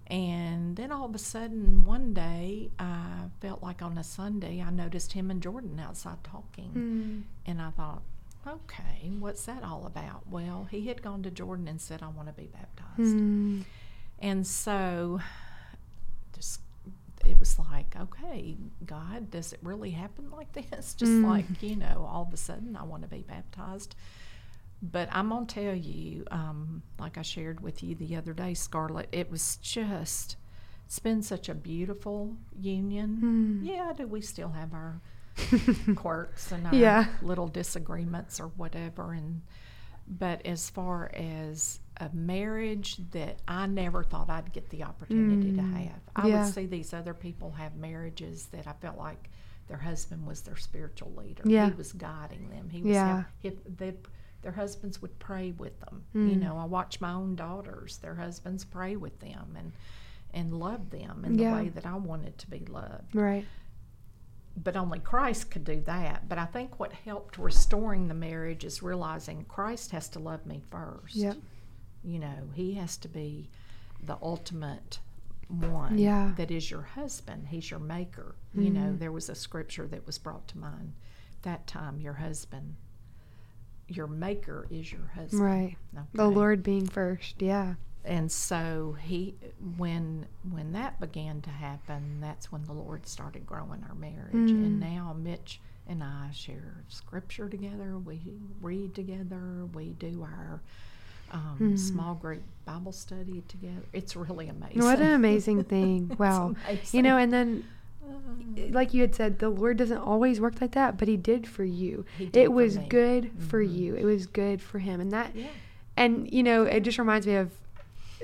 And 0.07 0.75
then 0.75 0.91
all 0.91 1.05
of 1.05 1.13
a 1.13 1.19
sudden, 1.19 1.83
one 1.83 2.13
day, 2.13 2.69
I 2.79 3.25
felt 3.41 3.61
like 3.61 3.81
on 3.81 3.97
a 3.97 4.03
Sunday, 4.03 4.61
I 4.61 4.69
noticed 4.69 5.13
him 5.13 5.29
and 5.29 5.41
Jordan 5.41 5.79
outside 5.79 6.23
talking. 6.23 6.71
Mm. 6.73 7.49
And 7.49 7.61
I 7.61 7.71
thought, 7.71 8.01
okay, 8.47 9.11
what's 9.19 9.45
that 9.45 9.63
all 9.63 9.85
about? 9.85 10.27
Well, 10.29 10.67
he 10.71 10.87
had 10.87 11.01
gone 11.01 11.23
to 11.23 11.31
Jordan 11.31 11.67
and 11.67 11.79
said, 11.79 12.01
I 12.01 12.07
want 12.07 12.27
to 12.27 12.33
be 12.33 12.47
baptized. 12.47 13.15
Mm. 13.15 13.63
And 14.19 14.45
so 14.45 15.19
just 16.33 16.61
it 17.25 17.37
was 17.37 17.59
like, 17.59 17.95
okay, 17.99 18.55
God, 18.85 19.29
does 19.29 19.51
it 19.53 19.59
really 19.61 19.91
happen 19.91 20.31
like 20.31 20.51
this? 20.53 20.93
Just 20.97 21.11
Mm. 21.11 21.25
like, 21.27 21.61
you 21.61 21.75
know, 21.75 22.07
all 22.09 22.23
of 22.23 22.33
a 22.33 22.37
sudden 22.37 22.77
I 22.77 22.83
want 22.83 23.03
to 23.03 23.09
be 23.09 23.23
baptized. 23.23 23.93
But 24.81 25.09
I'm 25.11 25.27
going 25.29 25.45
to 25.45 25.53
tell 25.53 25.75
you, 25.75 26.23
um, 26.31 26.81
like 26.97 27.17
I 27.17 27.21
shared 27.21 27.59
with 27.59 27.83
you 27.83 27.95
the 27.95 28.15
other 28.15 28.31
day, 28.31 28.53
Scarlett, 28.53 29.09
it 29.11 29.29
was 29.29 29.57
just, 29.57 30.37
it's 30.85 30.99
been 30.99 31.21
such 31.21 31.49
a 31.49 31.53
beautiful 31.53 32.37
union. 32.57 33.61
Mm. 33.61 33.67
Yeah, 33.69 33.91
do 33.95 34.07
we 34.07 34.21
still 34.21 34.49
have 34.49 34.73
our 34.73 35.01
quirks 35.95 36.51
and 36.51 36.65
our 36.67 36.75
Yeah. 36.75 37.05
little 37.21 37.47
disagreements 37.47 38.39
or 38.39 38.47
whatever 38.49 39.13
and 39.13 39.41
but 40.11 40.43
as 40.43 40.69
far 40.71 41.11
as 41.13 41.79
a 41.97 42.09
marriage 42.13 42.97
that 43.11 43.37
I 43.47 43.67
never 43.67 44.03
thought 44.03 44.27
I'd 44.29 44.51
get 44.53 44.69
the 44.71 44.83
opportunity 44.83 45.51
to 45.53 45.61
Mm, 45.61 45.73
have. 45.73 45.99
I 46.15 46.27
yeah. 46.27 46.43
would 46.45 46.53
see 46.53 46.65
these 46.65 46.93
other 46.95 47.13
people 47.13 47.51
have 47.51 47.75
marriages 47.75 48.47
that 48.47 48.65
I 48.65 48.73
felt 48.73 48.97
like 48.97 49.29
their 49.67 49.77
husband 49.77 50.25
was 50.25 50.41
their 50.41 50.55
spiritual 50.55 51.11
leader. 51.15 51.43
Yeah. 51.45 51.67
He 51.67 51.73
was 51.75 51.93
guiding 51.93 52.49
them. 52.49 52.69
He 52.71 52.81
was 52.81 52.93
Yeah. 52.95 53.25
if 53.43 53.53
they, 53.77 53.93
their 54.41 54.53
husbands 54.53 54.99
would 54.99 55.19
pray 55.19 55.51
with 55.51 55.79
them. 55.81 56.03
You 56.15 56.21
Mm. 56.37 56.39
know, 56.39 56.57
I 56.57 56.65
watch 56.65 56.99
my 56.99 57.11
own 57.11 57.35
daughters, 57.35 57.97
their 57.97 58.15
husbands 58.15 58.65
pray 58.65 58.95
with 58.95 59.19
them 59.19 59.55
and 59.57 59.73
and 60.31 60.53
love 60.53 60.91
them 60.91 61.25
in 61.25 61.39
Yeah. 61.39 61.49
the 61.49 61.63
way 61.63 61.69
that 61.69 61.87
I 61.87 61.95
wanted 61.95 62.37
to 62.37 62.47
be 62.51 62.59
loved 62.65 63.15
Right. 63.15 63.45
But 64.57 64.75
only 64.75 64.99
Christ 64.99 65.51
could 65.51 65.63
do 65.63 65.79
that. 65.81 66.27
But 66.27 66.37
I 66.37 66.45
think 66.45 66.79
what 66.79 66.91
helped 66.93 67.37
restoring 67.37 68.07
the 68.07 68.13
marriage 68.13 68.63
is 68.65 68.83
realizing 68.83 69.45
Christ 69.45 69.91
has 69.91 70.09
to 70.09 70.19
love 70.19 70.45
me 70.45 70.61
first. 70.69 71.15
Yep. 71.15 71.37
You 72.03 72.19
know, 72.19 72.49
He 72.53 72.73
has 72.75 72.97
to 72.97 73.07
be 73.07 73.49
the 74.03 74.17
ultimate 74.21 74.99
one 75.47 75.97
Yeah. 75.97 76.33
that 76.37 76.51
is 76.51 76.69
your 76.69 76.81
husband. 76.83 77.47
He's 77.47 77.69
your 77.71 77.79
maker. 77.79 78.35
You 78.53 78.69
know, 78.69 78.79
Mm-hmm. 78.81 78.97
there 78.99 79.11
was 79.11 79.29
a 79.29 79.35
scripture 79.35 79.87
that 79.87 80.05
was 80.05 80.17
brought 80.17 80.47
to 80.49 80.57
mind. 80.57 80.93
That 81.43 81.65
time, 81.67 81.99
your 81.99 82.13
husband, 82.13 82.75
your 83.87 84.07
maker 84.07 84.67
is 84.69 84.91
your 84.91 85.07
husband. 85.15 85.41
Right. 85.41 85.77
The 86.13 86.27
Lord 86.27 86.61
being 86.63 86.85
first. 86.87 87.41
Yeah. 87.41 87.75
And 88.05 88.31
so 88.31 88.95
he, 89.01 89.35
when 89.77 90.25
when 90.51 90.71
that 90.71 90.99
began 90.99 91.41
to 91.41 91.49
happen, 91.49 92.19
that's 92.21 92.51
when 92.51 92.63
the 92.63 92.73
Lord 92.73 93.05
started 93.07 93.45
growing 93.45 93.83
our 93.87 93.95
marriage. 93.95 94.51
Mm. 94.51 94.65
And 94.65 94.79
now 94.79 95.15
Mitch 95.17 95.59
and 95.87 96.01
I 96.03 96.29
share 96.33 96.83
scripture 96.87 97.49
together. 97.49 97.97
We 97.97 98.19
read 98.61 98.95
together. 98.95 99.65
We 99.73 99.89
do 99.99 100.21
our 100.23 100.61
um, 101.31 101.57
Mm. 101.59 101.77
small 101.77 102.15
group 102.15 102.41
Bible 102.65 102.91
study 102.91 103.43
together. 103.47 103.83
It's 103.93 104.15
really 104.15 104.47
amazing. 104.47 104.81
What 104.81 104.99
an 104.99 105.11
amazing 105.21 105.65
thing. 105.65 106.15
Wow. 106.17 106.55
You 106.91 107.01
know, 107.03 107.17
and 107.17 107.31
then 107.33 107.65
Uh, 108.03 108.69
like 108.71 108.93
you 108.95 109.01
had 109.01 109.13
said, 109.13 109.37
the 109.39 109.49
Lord 109.49 109.77
doesn't 109.77 109.97
always 109.99 110.39
work 110.41 110.59
like 110.61 110.71
that, 110.71 110.97
but 110.97 111.07
He 111.07 111.17
did 111.17 111.45
for 111.47 111.63
you. 111.65 112.05
Did 112.17 112.35
It 112.35 112.45
for 112.47 112.51
was 112.51 112.77
me. 112.79 112.87
good 112.87 113.31
for 113.37 113.61
Mhm. 113.63 113.75
you. 113.77 113.95
It 113.95 114.05
was 114.05 114.25
good 114.25 114.61
for 114.61 114.79
Him, 114.79 114.99
and 115.01 115.11
that, 115.11 115.35
yeah. 115.35 115.47
and 115.95 116.31
you 116.33 116.41
know, 116.41 116.63
it 116.63 116.79
just 116.79 116.97
reminds 116.97 117.27
me 117.27 117.35
of 117.35 117.51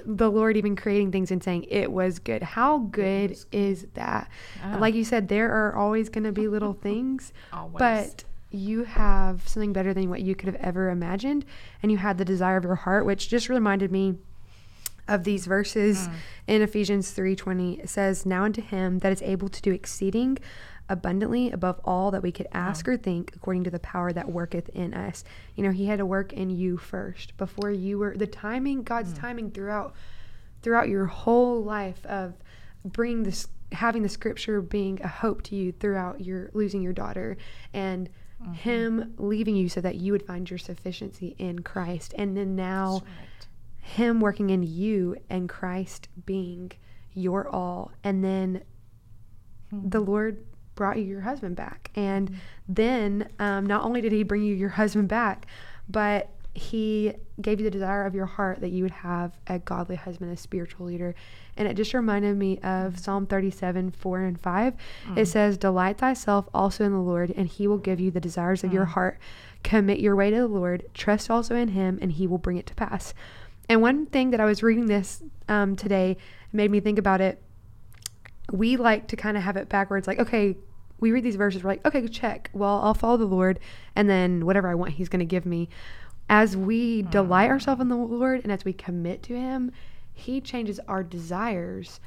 the 0.05 0.29
Lord 0.31 0.57
even 0.57 0.75
creating 0.75 1.11
things 1.11 1.31
and 1.31 1.43
saying 1.43 1.65
it 1.69 1.91
was 1.91 2.19
good. 2.19 2.41
How 2.43 2.79
good 2.79 3.29
was 3.31 3.43
good. 3.45 3.57
is 3.57 3.87
that? 3.93 4.29
And 4.63 4.75
Ah, 4.75 4.79
like 4.79 4.95
you 4.95 5.03
said, 5.05 5.27
there 5.29 5.51
are 5.51 5.75
always 5.75 6.09
going 6.09 6.23
to 6.25 6.31
be 6.31 6.47
little 6.47 6.73
things, 6.81 7.31
always. 7.53 7.79
but 7.79 8.23
you 8.51 8.83
have 8.85 9.47
something 9.47 9.73
better 9.73 9.93
than 9.93 10.09
what 10.09 10.21
you 10.21 10.35
could 10.35 10.47
have 10.47 10.55
ever 10.61 10.89
imagined, 10.89 11.45
and 11.83 11.91
you 11.91 11.97
had 11.97 12.17
the 12.17 12.25
desire 12.25 12.57
of 12.57 12.63
your 12.63 12.75
heart, 12.75 13.05
which 13.05 13.27
just 13.29 13.49
reminded 13.49 13.91
me 13.91 14.15
of 15.07 15.23
these 15.23 15.45
verses 15.45 16.07
Mm. 16.07 16.13
in 16.47 16.61
Ephesians 16.63 17.11
3:20 17.11 17.79
it 17.79 17.89
says 17.89 18.25
now 18.25 18.43
unto 18.43 18.61
him 18.61 18.99
that 18.99 19.11
is 19.13 19.21
able 19.21 19.49
to 19.49 19.61
do 19.61 19.71
exceeding 19.71 20.37
abundantly 20.87 21.49
above 21.51 21.79
all 21.83 22.11
that 22.11 22.21
we 22.21 22.31
could 22.31 22.47
ask 22.51 22.87
or 22.87 22.95
think 22.97 23.31
according 23.35 23.63
to 23.63 23.71
the 23.71 23.79
power 23.79 24.13
that 24.13 24.29
worketh 24.31 24.69
in 24.69 24.93
us. 24.93 25.23
You 25.55 25.63
know, 25.63 25.71
he 25.71 25.87
had 25.87 25.97
to 25.99 26.05
work 26.05 26.31
in 26.33 26.49
you 26.49 26.77
first 26.77 27.35
before 27.37 27.71
you 27.71 27.97
were 27.97 28.15
the 28.15 28.27
timing 28.27 28.83
God's 28.83 29.13
Mm. 29.13 29.19
timing 29.19 29.51
throughout 29.51 29.93
throughout 30.61 30.89
your 30.89 31.05
whole 31.05 31.63
life 31.63 32.03
of 32.05 32.33
bringing 32.83 33.23
this 33.23 33.47
having 33.71 34.03
the 34.03 34.09
scripture 34.09 34.61
being 34.61 34.99
a 35.01 35.07
hope 35.07 35.41
to 35.43 35.55
you 35.55 35.71
throughout 35.71 36.21
your 36.21 36.49
losing 36.53 36.81
your 36.81 36.93
daughter 36.93 37.35
and 37.73 38.09
Mhm. 38.43 38.53
him 38.55 39.13
leaving 39.17 39.55
you 39.55 39.67
so 39.69 39.81
that 39.81 39.95
you 39.95 40.11
would 40.11 40.23
find 40.23 40.49
your 40.49 40.59
sufficiency 40.59 41.35
in 41.39 41.59
Christ 41.59 42.13
and 42.17 42.35
then 42.37 42.55
now 42.55 42.93
right. 42.99 43.47
him 43.77 44.19
working 44.19 44.49
in 44.51 44.61
you 44.63 45.15
and 45.29 45.47
Christ 45.49 46.09
being 46.25 46.71
your 47.13 47.47
all. 47.47 47.91
And 48.03 48.23
then 48.23 48.61
the 49.71 49.99
Lord 49.99 50.45
brought 50.75 50.97
you 50.97 51.03
your 51.03 51.21
husband 51.21 51.55
back. 51.55 51.89
And 51.95 52.37
then 52.67 53.29
um, 53.39 53.65
not 53.65 53.83
only 53.83 54.01
did 54.01 54.11
he 54.11 54.23
bring 54.23 54.43
you 54.43 54.53
your 54.55 54.69
husband 54.69 55.07
back, 55.07 55.45
but 55.89 56.29
he 56.53 57.13
gave 57.41 57.59
you 57.59 57.65
the 57.65 57.71
desire 57.71 58.05
of 58.05 58.15
your 58.15 58.25
heart 58.25 58.61
that 58.61 58.69
you 58.69 58.81
would 58.83 58.91
have 58.91 59.37
a 59.47 59.59
godly 59.59 59.95
husband, 59.97 60.31
a 60.31 60.37
spiritual 60.37 60.85
leader. 60.85 61.13
And 61.57 61.67
it 61.67 61.73
just 61.75 61.93
reminded 61.93 62.37
me 62.37 62.59
of 62.59 62.97
Psalm 62.97 63.25
37, 63.25 63.91
4 63.91 64.21
and 64.21 64.39
5. 64.39 64.73
It 65.17 65.25
says, 65.25 65.57
Delight 65.57 65.97
thyself 65.97 66.47
also 66.53 66.85
in 66.85 66.91
the 66.93 66.99
Lord, 66.99 67.33
and 67.35 67.47
he 67.47 67.67
will 67.67 67.77
give 67.77 67.99
you 67.99 68.09
the 68.09 68.21
desires 68.21 68.63
of 68.63 68.71
your 68.73 68.85
Mm. 68.85 68.89
heart. 68.89 69.19
Commit 69.63 69.99
your 69.99 70.15
way 70.15 70.29
to 70.29 70.37
the 70.37 70.47
Lord, 70.47 70.83
trust 70.93 71.29
also 71.29 71.55
in 71.55 71.69
him, 71.69 71.97
and 72.01 72.13
he 72.13 72.25
will 72.27 72.37
bring 72.37 72.57
it 72.57 72.65
to 72.67 72.75
pass. 72.75 73.13
And 73.67 73.81
one 73.81 74.05
thing 74.05 74.29
that 74.31 74.39
I 74.39 74.45
was 74.45 74.61
reading 74.63 74.85
this 74.85 75.23
um, 75.49 75.75
today 75.75 76.17
made 76.53 76.71
me 76.71 76.79
think 76.79 76.99
about 76.99 77.19
it. 77.19 77.41
We 78.51 78.77
like 78.77 79.07
to 79.07 79.15
kind 79.15 79.37
of 79.37 79.43
have 79.43 79.57
it 79.57 79.69
backwards, 79.69 80.07
like, 80.07 80.19
okay, 80.19 80.55
we 80.99 81.11
read 81.11 81.23
these 81.23 81.35
verses, 81.35 81.63
we're 81.63 81.71
like, 81.71 81.85
okay, 81.85 82.07
check. 82.07 82.49
Well, 82.53 82.79
I'll 82.81 82.93
follow 82.93 83.17
the 83.17 83.25
Lord, 83.25 83.59
and 83.95 84.09
then 84.09 84.45
whatever 84.45 84.67
I 84.67 84.75
want, 84.75 84.93
He's 84.93 85.09
going 85.09 85.19
to 85.19 85.25
give 85.25 85.45
me. 85.45 85.69
As 86.29 86.55
we 86.57 87.03
mm. 87.03 87.11
delight 87.11 87.49
ourselves 87.49 87.81
in 87.81 87.89
the 87.89 87.95
Lord 87.95 88.41
and 88.43 88.51
as 88.51 88.65
we 88.65 88.73
commit 88.73 89.21
to 89.23 89.35
Him, 89.35 89.71
He 90.13 90.41
changes 90.41 90.79
our 90.87 91.03
desires 91.03 91.99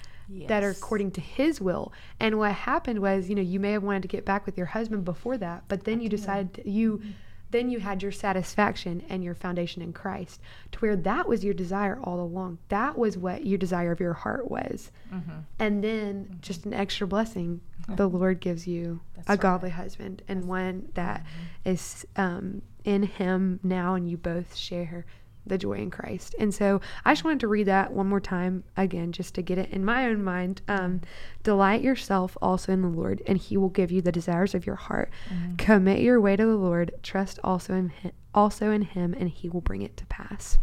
that 0.47 0.63
are 0.63 0.71
according 0.71 1.11
to 1.13 1.21
His 1.21 1.61
will. 1.61 1.93
And 2.21 2.39
what 2.39 2.53
happened 2.53 3.01
was, 3.01 3.29
you 3.29 3.35
know, 3.35 3.43
you 3.43 3.59
may 3.59 3.73
have 3.73 3.83
wanted 3.83 4.03
to 4.03 4.09
get 4.09 4.25
back 4.25 4.45
with 4.45 4.59
your 4.59 4.67
husband 4.67 5.05
before 5.05 5.39
that, 5.39 5.65
but 5.69 5.85
then 5.85 6.01
I 6.01 6.03
you 6.03 6.09
decided 6.09 6.55
to, 6.55 6.69
you 6.69 6.99
mm-hmm. 6.99 7.11
Then 7.51 7.71
you 7.71 7.81
had 7.81 8.03
your 8.03 8.13
satisfaction 8.13 9.03
and 9.09 9.25
your 9.25 9.35
foundation 9.35 9.81
in 9.83 9.93
Christ 9.93 10.41
to 10.73 10.79
where 10.81 10.97
that 10.97 11.27
was 11.29 11.45
your 11.45 11.55
desire 11.55 11.99
all 12.03 12.21
along. 12.21 12.59
That 12.69 12.99
was 12.99 13.17
what 13.17 13.47
your 13.47 13.59
desire 13.59 13.93
of 13.93 14.01
your 14.01 14.13
heart 14.15 14.51
was. 14.51 14.91
Mhm. 15.13 15.45
And 15.59 15.83
then 15.83 16.39
just 16.43 16.67
an 16.67 16.75
extra 16.75 17.07
blessing, 17.07 17.61
the 17.89 18.09
Lord 18.19 18.41
gives 18.41 18.67
you 18.67 19.01
That's 19.17 19.29
a 19.29 19.33
right. 19.33 19.41
godly 19.41 19.71
husband 19.71 20.23
and 20.29 20.45
one 20.47 20.91
that 20.95 21.25
is 21.65 22.07
um, 22.17 22.63
in 22.85 23.03
Him 23.05 23.61
now, 23.63 23.95
and 23.95 24.09
you 24.11 24.17
both 24.17 24.55
share 24.55 25.07
the 25.49 25.59
joy 25.59 25.75
in 25.75 25.91
Christ. 25.91 26.35
And 26.39 26.55
so 26.55 26.81
I 27.05 27.13
just 27.13 27.25
wanted 27.25 27.41
to 27.41 27.49
read 27.49 27.65
that 27.67 27.93
one 27.93 28.07
more 28.09 28.21
time 28.21 28.65
again, 28.77 29.13
just 29.13 29.35
to 29.37 29.43
get 29.43 29.59
it 29.59 29.71
in 29.71 29.85
my 29.85 30.07
own 30.07 30.23
mind. 30.25 30.63
Um, 30.69 31.01
Delight 31.43 31.81
yourself 31.83 32.37
also 32.43 32.73
in 32.73 32.83
the 32.83 32.89
Lord, 32.89 33.23
and 33.27 33.39
He 33.39 33.57
will 33.57 33.69
give 33.71 33.91
you 33.91 34.03
the 34.03 34.13
desires 34.13 34.55
of 34.55 34.67
your 34.67 34.75
heart. 34.77 35.11
Mhm. 35.31 35.57
Commit 35.59 36.01
your 36.01 36.21
way 36.21 36.37
to 36.37 36.45
the 36.45 36.57
Lord. 36.57 36.93
Trust 37.03 37.39
also 37.43 37.75
in 37.75 37.89
Him, 37.89 38.13
also 38.35 38.71
in 38.71 38.83
Him, 38.83 39.15
and 39.19 39.29
He 39.31 39.49
will 39.49 39.63
bring 39.63 39.83
it 39.83 39.97
to 39.97 40.07
pass. 40.07 40.59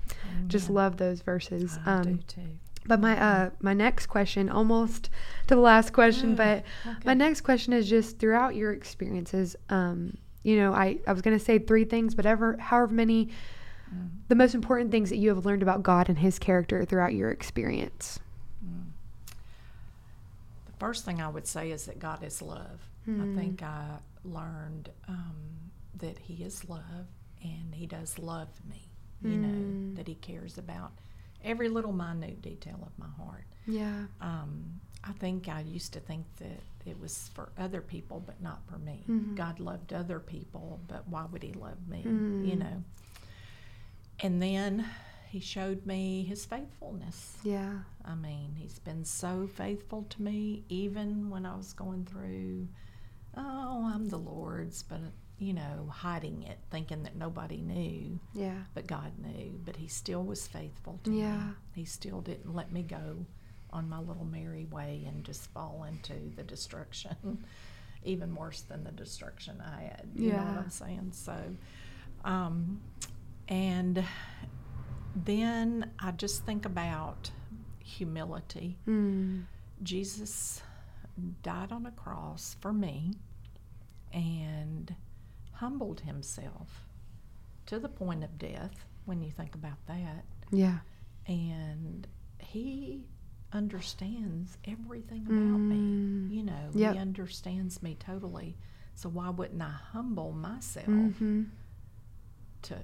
Just 0.47 0.69
love 0.69 0.97
those 0.97 1.21
verses. 1.21 1.79
I 1.85 1.93
Um, 1.93 2.03
do 2.03 2.17
too. 2.27 2.41
but 2.85 2.99
my 2.99 3.19
uh 3.19 3.49
my 3.61 3.73
next 3.73 4.05
question, 4.07 4.47
almost 4.49 5.09
to 5.47 5.55
the 5.55 5.61
last 5.61 5.91
question, 5.91 6.33
Oh, 6.33 6.35
but 6.35 6.63
my 7.03 7.15
next 7.15 7.41
question 7.41 7.73
is 7.73 7.89
just 7.89 8.19
throughout 8.19 8.55
your 8.55 8.71
experiences, 8.73 9.55
um, 9.69 10.17
you 10.43 10.57
know, 10.57 10.71
I, 10.73 10.99
I 11.07 11.13
was 11.13 11.23
gonna 11.23 11.39
say 11.39 11.57
three 11.57 11.85
things, 11.85 12.13
but 12.13 12.27
ever 12.27 12.57
however 12.59 12.93
many 12.93 13.29
Mm, 13.95 14.10
the 14.27 14.36
most 14.36 14.53
important 14.55 14.91
things 14.91 15.10
that 15.10 15.17
you 15.17 15.29
have 15.34 15.45
learned 15.45 15.62
about 15.63 15.84
God 15.84 16.10
and 16.10 16.17
his 16.19 16.38
character 16.39 16.84
throughout 16.86 17.13
your 17.13 17.31
experience. 17.31 18.19
mm. 18.65 18.84
The 20.65 20.73
first 20.79 21.05
thing 21.05 21.21
I 21.21 21.27
would 21.29 21.47
say 21.47 21.71
is 21.71 21.86
that 21.86 21.99
God 21.99 22.23
is 22.23 22.41
love. 22.41 22.81
Hmm. 23.05 23.21
I 23.21 23.39
think 23.39 23.63
I 23.63 23.97
learned 24.23 24.89
um, 25.08 25.36
that 25.99 26.17
He 26.19 26.43
is 26.43 26.67
love 26.67 27.08
and 27.43 27.73
He 27.73 27.86
does 27.86 28.17
love 28.19 28.49
me. 28.69 28.81
You 29.23 29.38
Mm. 29.38 29.41
know, 29.41 29.95
that 29.95 30.08
He 30.08 30.15
cares 30.15 30.58
about 30.58 30.91
every 31.43 31.69
little 31.69 31.93
minute 31.93 32.41
detail 32.41 32.79
of 32.81 32.97
my 32.97 33.08
heart. 33.23 33.45
Yeah. 33.67 34.05
Um, 34.21 34.81
I 35.03 35.12
think 35.13 35.47
I 35.47 35.62
used 35.62 35.93
to 35.93 35.99
think 35.99 36.25
that 36.38 36.60
it 36.89 36.99
was 36.99 37.29
for 37.34 37.49
other 37.58 37.81
people, 37.81 38.21
but 38.25 38.41
not 38.41 38.60
for 38.67 38.77
me. 38.79 39.03
Mhm. 39.08 39.36
God 39.36 39.60
loved 39.60 39.93
other 39.93 40.19
people, 40.19 40.79
but 40.88 41.08
why 41.08 41.25
would 41.25 41.43
He 41.43 41.53
love 41.53 41.88
me? 41.88 42.03
Mm. 42.05 42.47
You 42.47 42.55
know. 42.58 42.84
And 44.19 44.41
then 44.41 44.86
He 45.30 45.39
showed 45.39 45.86
me 45.86 46.23
His 46.28 46.45
faithfulness. 46.45 47.38
Yeah. 47.43 47.80
I 48.04 48.15
mean, 48.15 48.56
He's 48.58 48.80
been 48.80 49.04
so 49.06 49.47
faithful 49.54 50.04
to 50.10 50.21
me, 50.21 50.63
even 50.69 51.30
when 51.30 51.45
I 51.45 51.56
was 51.56 51.73
going 51.73 52.06
through, 52.06 52.67
oh, 53.36 53.91
I'm 53.93 54.10
the 54.10 54.17
Lord's, 54.17 54.84
but 54.84 54.99
you 55.38 55.51
know, 55.51 55.89
hiding 55.91 56.43
it, 56.43 56.58
thinking 56.71 57.04
that 57.04 57.17
nobody 57.17 57.58
knew 57.58 58.17
Yeah. 58.34 58.60
but 58.73 58.88
God 58.88 59.12
knew. 59.19 59.60
But 59.65 59.75
He 59.75 59.88
still 59.88 60.23
was 60.23 60.47
faithful 60.47 60.99
to 61.04 61.10
me. 61.10 61.19
Yeah. 61.21 61.49
He 61.73 61.84
still 61.84 62.21
didn't 62.21 62.56
let 62.56 62.71
me 62.71 62.84
go 62.84 63.25
on 63.73 63.89
my 63.89 63.99
little 63.99 64.23
merry 64.23 64.63
way 64.71 65.04
and 65.06 65.25
just 65.25 65.47
fall 65.51 65.86
into 65.89 66.13
the 66.38 66.43
destruction, 66.43 67.43
even 68.06 68.34
worse 68.34 68.62
than 68.62 68.86
the 68.86 68.91
destruction 68.91 69.62
I 69.62 69.82
had. 69.82 70.08
You 70.15 70.32
know 70.32 70.38
what 70.38 70.58
I'm 70.63 70.69
saying? 70.69 71.10
So, 71.12 71.36
um, 72.23 72.80
and 73.47 74.03
then 75.15 75.91
I 75.99 76.12
just 76.12 76.45
think 76.45 76.65
about 76.65 77.31
humility. 77.79 78.77
Mm. 78.88 79.43
Jesus 79.84 80.62
died 81.43 81.71
on 81.71 81.86
a 81.86 81.91
cross 81.91 82.55
for 82.60 82.73
me 82.73 83.13
and 84.12 84.93
humbled 85.53 86.01
himself 86.01 86.86
to 87.67 87.79
the 87.79 87.89
point 87.89 88.23
of 88.23 88.38
death 88.38 88.86
when 89.05 89.21
you 89.21 89.31
think 89.31 89.55
about 89.55 89.77
that. 89.88 90.25
Yeah. 90.51 90.79
And 91.27 92.08
he 92.39 93.05
understands 93.53 94.58
everything 94.65 95.25
about 95.27 95.60
me. 95.60 95.75
Mm. 95.75 96.31
You 96.31 96.43
know, 96.43 96.69
Yep. 96.73 96.93
he 96.93 96.99
understands 96.99 97.81
me 97.81 97.95
totally. 97.99 98.58
So 98.95 99.10
why 99.10 99.29
wouldn't 99.29 99.62
I 99.62 99.69
humble 99.91 100.31
myself 100.34 100.88
Mm-hmm. 100.88 101.43
to 102.63 102.75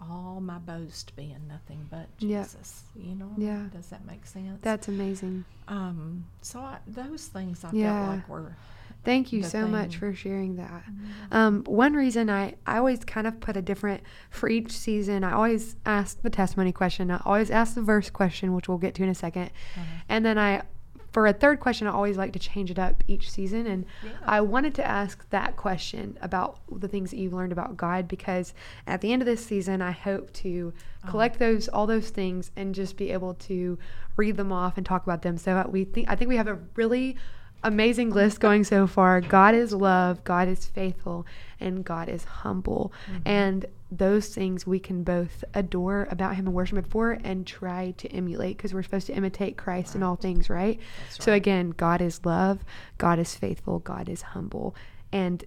all 0.00 0.40
my 0.40 0.58
boast 0.58 1.14
being 1.16 1.46
nothing 1.48 1.86
but 1.90 2.08
Yep. 2.18 2.44
Jesus? 2.44 2.82
You 2.94 3.14
know? 3.14 3.30
Yeah. 3.36 3.64
Does 3.72 3.88
that 3.88 4.04
make 4.06 4.26
sense? 4.26 4.58
That's 4.62 4.88
amazing. 4.88 5.44
Um, 5.68 6.26
so 6.42 6.60
I, 6.60 6.78
those 6.86 7.26
things 7.26 7.64
I 7.64 7.70
Yeah. 7.72 7.92
felt 7.98 8.08
like 8.18 8.28
were 8.28 8.56
Thank 9.04 9.32
you 9.32 9.44
so 9.44 9.68
much 9.68 9.96
for 9.98 10.12
sharing 10.14 10.56
that. 10.56 10.82
Um, 11.30 11.62
one 11.64 11.94
reason 11.94 12.28
I, 12.28 12.54
I 12.66 12.78
always 12.78 13.04
kind 13.04 13.28
of 13.28 13.38
put 13.38 13.56
a 13.56 13.62
different 13.62 14.02
for 14.30 14.48
each 14.48 14.72
season. 14.72 15.22
I 15.22 15.32
always 15.32 15.76
ask 15.86 16.20
the 16.22 16.30
testimony 16.30 16.72
question. 16.72 17.12
I 17.12 17.20
always 17.24 17.50
ask 17.50 17.74
the 17.76 17.82
verse 17.82 18.10
question, 18.10 18.52
which 18.52 18.68
we'll 18.68 18.78
get 18.78 18.94
to 18.96 19.04
in 19.04 19.08
a 19.08 19.12
2nd 19.12 19.46
Uh-huh. 19.46 19.82
and 20.08 20.24
then 20.24 20.38
I 20.38 20.62
for 21.16 21.26
a 21.26 21.32
third 21.32 21.60
question, 21.60 21.86
I 21.86 21.92
always 21.92 22.18
like 22.18 22.34
to 22.34 22.38
change 22.38 22.70
it 22.70 22.78
up 22.78 23.02
each 23.08 23.30
season. 23.30 23.66
And 23.66 23.86
Yeah. 24.04 24.10
I 24.26 24.42
wanted 24.42 24.74
to 24.74 24.86
ask 24.86 25.26
that 25.30 25.56
question 25.56 26.18
about 26.20 26.58
the 26.70 26.88
things 26.88 27.10
that 27.10 27.16
you've 27.16 27.32
learned 27.32 27.52
about 27.52 27.74
God 27.78 28.06
because 28.06 28.52
at 28.86 29.00
the 29.00 29.14
end 29.14 29.22
of 29.22 29.26
this 29.26 29.42
season, 29.42 29.80
I 29.80 29.92
hope 29.92 30.30
to 30.44 30.74
Uh-huh. 31.02 31.10
collect 31.12 31.38
those 31.38 31.68
all 31.68 31.86
those 31.86 32.10
things 32.10 32.50
and 32.54 32.74
just 32.74 32.98
be 32.98 33.10
able 33.12 33.32
to 33.48 33.78
read 34.18 34.36
them 34.36 34.52
off 34.52 34.76
and 34.76 34.84
talk 34.84 35.04
about 35.04 35.22
them. 35.22 35.38
So 35.38 35.66
we 35.70 35.84
think 35.84 36.06
I 36.10 36.16
think 36.16 36.28
we 36.28 36.36
have 36.36 36.48
a 36.48 36.58
really 36.74 37.16
amazing 37.64 38.10
list 38.10 38.38
going 38.38 38.62
so 38.64 38.86
far. 38.86 39.22
God 39.22 39.54
is 39.54 39.72
love, 39.72 40.22
God 40.22 40.48
is 40.48 40.66
faithful, 40.66 41.24
and 41.58 41.82
God 41.82 42.10
is 42.10 42.24
humble. 42.24 42.92
Mm-hmm. 43.10 43.22
And 43.24 43.66
those 43.90 44.34
things 44.34 44.66
we 44.66 44.80
can 44.80 45.04
both 45.04 45.44
adore 45.54 46.08
about 46.10 46.34
him 46.34 46.46
and 46.46 46.54
worship 46.54 46.76
him 46.78 46.84
for 46.84 47.12
and 47.22 47.46
try 47.46 47.92
to 47.98 48.08
emulate 48.08 48.56
because 48.56 48.74
we're 48.74 48.82
supposed 48.82 49.06
to 49.06 49.14
imitate 49.14 49.56
Christ 49.56 49.94
in 49.94 50.02
all 50.02 50.16
things, 50.16 50.50
right? 50.50 50.80
That's 51.04 51.24
So 51.24 51.32
again, 51.32 51.70
God 51.70 52.00
is 52.00 52.24
love, 52.24 52.64
God 52.98 53.18
is 53.18 53.34
faithful, 53.36 53.78
God 53.78 54.08
is 54.08 54.22
humble. 54.22 54.74
And 55.12 55.44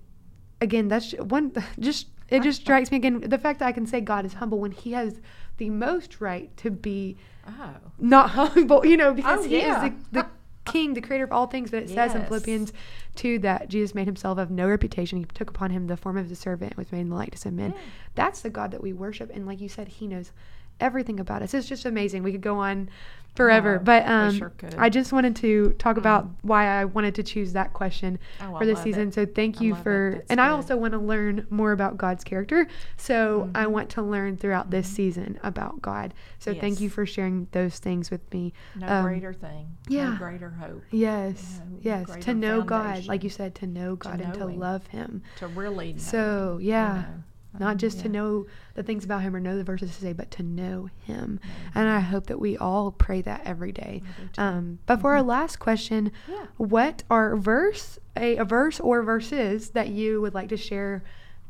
again, 0.62 0.88
that's 0.88 1.12
one 1.14 1.52
just 1.80 2.08
it 2.30 2.44
just 2.44 2.62
strikes 2.66 2.92
me 2.92 2.98
again 2.98 3.20
the 3.22 3.38
fact 3.38 3.60
that 3.60 3.68
I 3.68 3.72
can 3.74 3.86
say 3.86 4.00
God 4.00 4.26
is 4.26 4.34
humble 4.36 4.60
when 4.60 4.72
he 4.72 4.94
has 4.94 5.20
the 5.58 5.70
most 5.70 6.22
right 6.22 6.56
to 6.58 6.72
be 6.72 7.18
Oh. 7.48 7.76
not 7.98 8.30
humble, 8.32 8.86
you 8.86 8.96
know, 8.96 9.12
because 9.14 9.40
Oh, 9.46 9.50
he 9.50 9.58
yeah. 9.60 9.86
is 9.86 9.92
the, 10.12 10.22
the 10.22 10.28
king, 10.72 10.94
the 10.94 11.02
creator 11.02 11.24
of 11.24 11.32
all 11.32 11.48
things. 11.48 11.72
But 11.72 11.84
it 11.84 11.90
says 11.90 12.16
in 12.16 12.26
Philippians 12.26 12.74
2 13.16 13.40
that 13.40 13.70
Jesus 13.70 13.96
made 13.96 14.06
himself 14.06 14.38
of 14.38 14.52
no 14.52 14.68
reputation. 14.68 15.20
He 15.20 15.26
took 15.26 15.50
upon 15.50 15.72
him 15.72 15.88
the 15.88 15.98
form 15.98 16.18
of 16.18 16.32
a 16.32 16.36
servant 16.36 16.72
and 16.74 16.78
was 16.78 16.92
made 16.92 17.02
in 17.02 17.10
the 17.10 17.16
likeness 17.16 17.46
of 17.46 17.54
men. 17.54 17.72
Yeah. 17.72 17.82
That's 18.16 18.42
the 18.42 18.50
God 18.50 18.72
that 18.72 18.82
we 18.82 18.94
worship. 18.94 19.32
And 19.34 19.46
like 19.46 19.62
you 19.62 19.70
said, 19.70 19.88
he 19.88 20.08
knows 20.08 20.32
everything 20.80 21.20
about 21.20 21.42
us. 21.42 21.54
It's 21.54 21.68
just 21.68 21.86
amazing. 21.86 22.24
We 22.24 22.32
could 22.32 22.42
go 22.42 22.58
on 22.58 22.90
forever. 23.36 23.80
But 23.80 24.06
um, 24.08 24.38
sure. 24.38 24.52
I 24.78 24.90
just 24.90 25.14
wanted 25.14 25.36
to 25.38 25.72
talk 25.80 25.96
Mm. 25.96 26.00
about 26.00 26.28
why 26.42 26.66
I 26.68 26.86
wanted 26.86 27.16
to 27.16 27.24
choose 27.24 27.54
that 27.54 27.74
question 27.74 28.20
Oh, 28.42 28.58
for 28.58 28.66
this 28.66 28.82
season. 28.84 29.08
it. 29.10 29.14
So 29.14 29.26
thank 29.26 29.62
you 29.62 29.76
for, 29.76 30.24
and 30.30 30.42
I 30.42 30.50
also 30.50 30.76
want 30.78 30.94
to 30.94 31.00
learn 31.00 31.46
more 31.50 31.72
about 31.72 31.98
God's 31.98 32.24
character. 32.24 32.68
So 32.98 33.50
I 33.56 33.66
Mhm. 33.66 33.72
want 33.72 33.90
to 33.92 34.02
learn 34.02 34.38
throughout 34.38 34.72
this 34.72 34.88
Mhm. 34.90 34.94
season 34.96 35.40
about 35.44 35.82
God. 35.82 36.14
So 36.40 36.54
thank 36.54 36.80
you 36.82 36.90
for 36.90 37.06
sharing 37.06 37.48
those 37.52 37.80
things 37.80 38.12
with 38.12 38.22
me. 38.34 38.54
No 38.76 38.88
Um, 38.88 39.04
greater 39.06 39.34
thing. 39.34 39.68
yeah. 39.88 40.12
No 40.12 40.18
greater 40.18 40.50
hope. 40.50 40.84
Yes, 40.92 41.60
know, 41.60 41.78
yes, 41.82 42.10
to 42.22 42.34
know 42.34 42.62
God, 42.62 43.06
like 43.08 43.24
you 43.24 43.30
said, 43.30 43.56
to 43.56 43.68
know 43.68 43.96
God 43.96 44.20
and 44.22 44.34
to 44.36 44.48
Him. 44.48 44.60
love 44.60 44.88
Him. 44.88 45.22
To 45.38 45.48
really 45.48 45.94
know. 45.94 46.00
So, 46.00 46.58
Him, 46.58 46.62
yeah, 46.68 46.96
you 46.96 47.02
know. 47.02 47.24
Not 47.58 47.78
just 47.78 48.02
to 48.02 48.10
know 48.10 48.46
the 48.76 48.84
things 48.84 49.04
about 49.04 49.22
Him 49.24 49.36
or 49.36 49.40
know 49.40 49.58
the 49.58 49.64
verses 49.64 49.96
to 49.96 50.02
say, 50.02 50.14
but 50.14 50.30
to 50.32 50.44
know 50.44 50.90
Him. 51.04 51.40
And 51.74 51.88
Mhm. 51.88 51.92
I 51.96 52.00
hope 52.00 52.28
that 52.28 52.40
we 52.40 52.58
all 52.58 52.92
pray 52.92 53.22
that 53.24 53.42
every 53.46 53.72
day. 53.72 54.04
I 54.06 54.22
do 54.22 54.28
too. 54.34 54.42
Um, 54.42 54.80
but 54.86 55.02
for 55.02 55.16
our 55.16 55.24
Mhm. 55.24 55.28
last 55.28 55.58
question, 55.58 56.12
Yeah. 56.28 56.46
what 56.58 57.04
are 57.10 57.36
verse 57.36 57.98
a, 58.16 58.36
a 58.38 58.44
verse 58.46 58.80
or 58.80 59.02
verses 59.02 59.70
that 59.72 59.88
you 59.90 60.20
would 60.22 60.34
like 60.34 60.50
to 60.50 60.58
share 60.58 61.04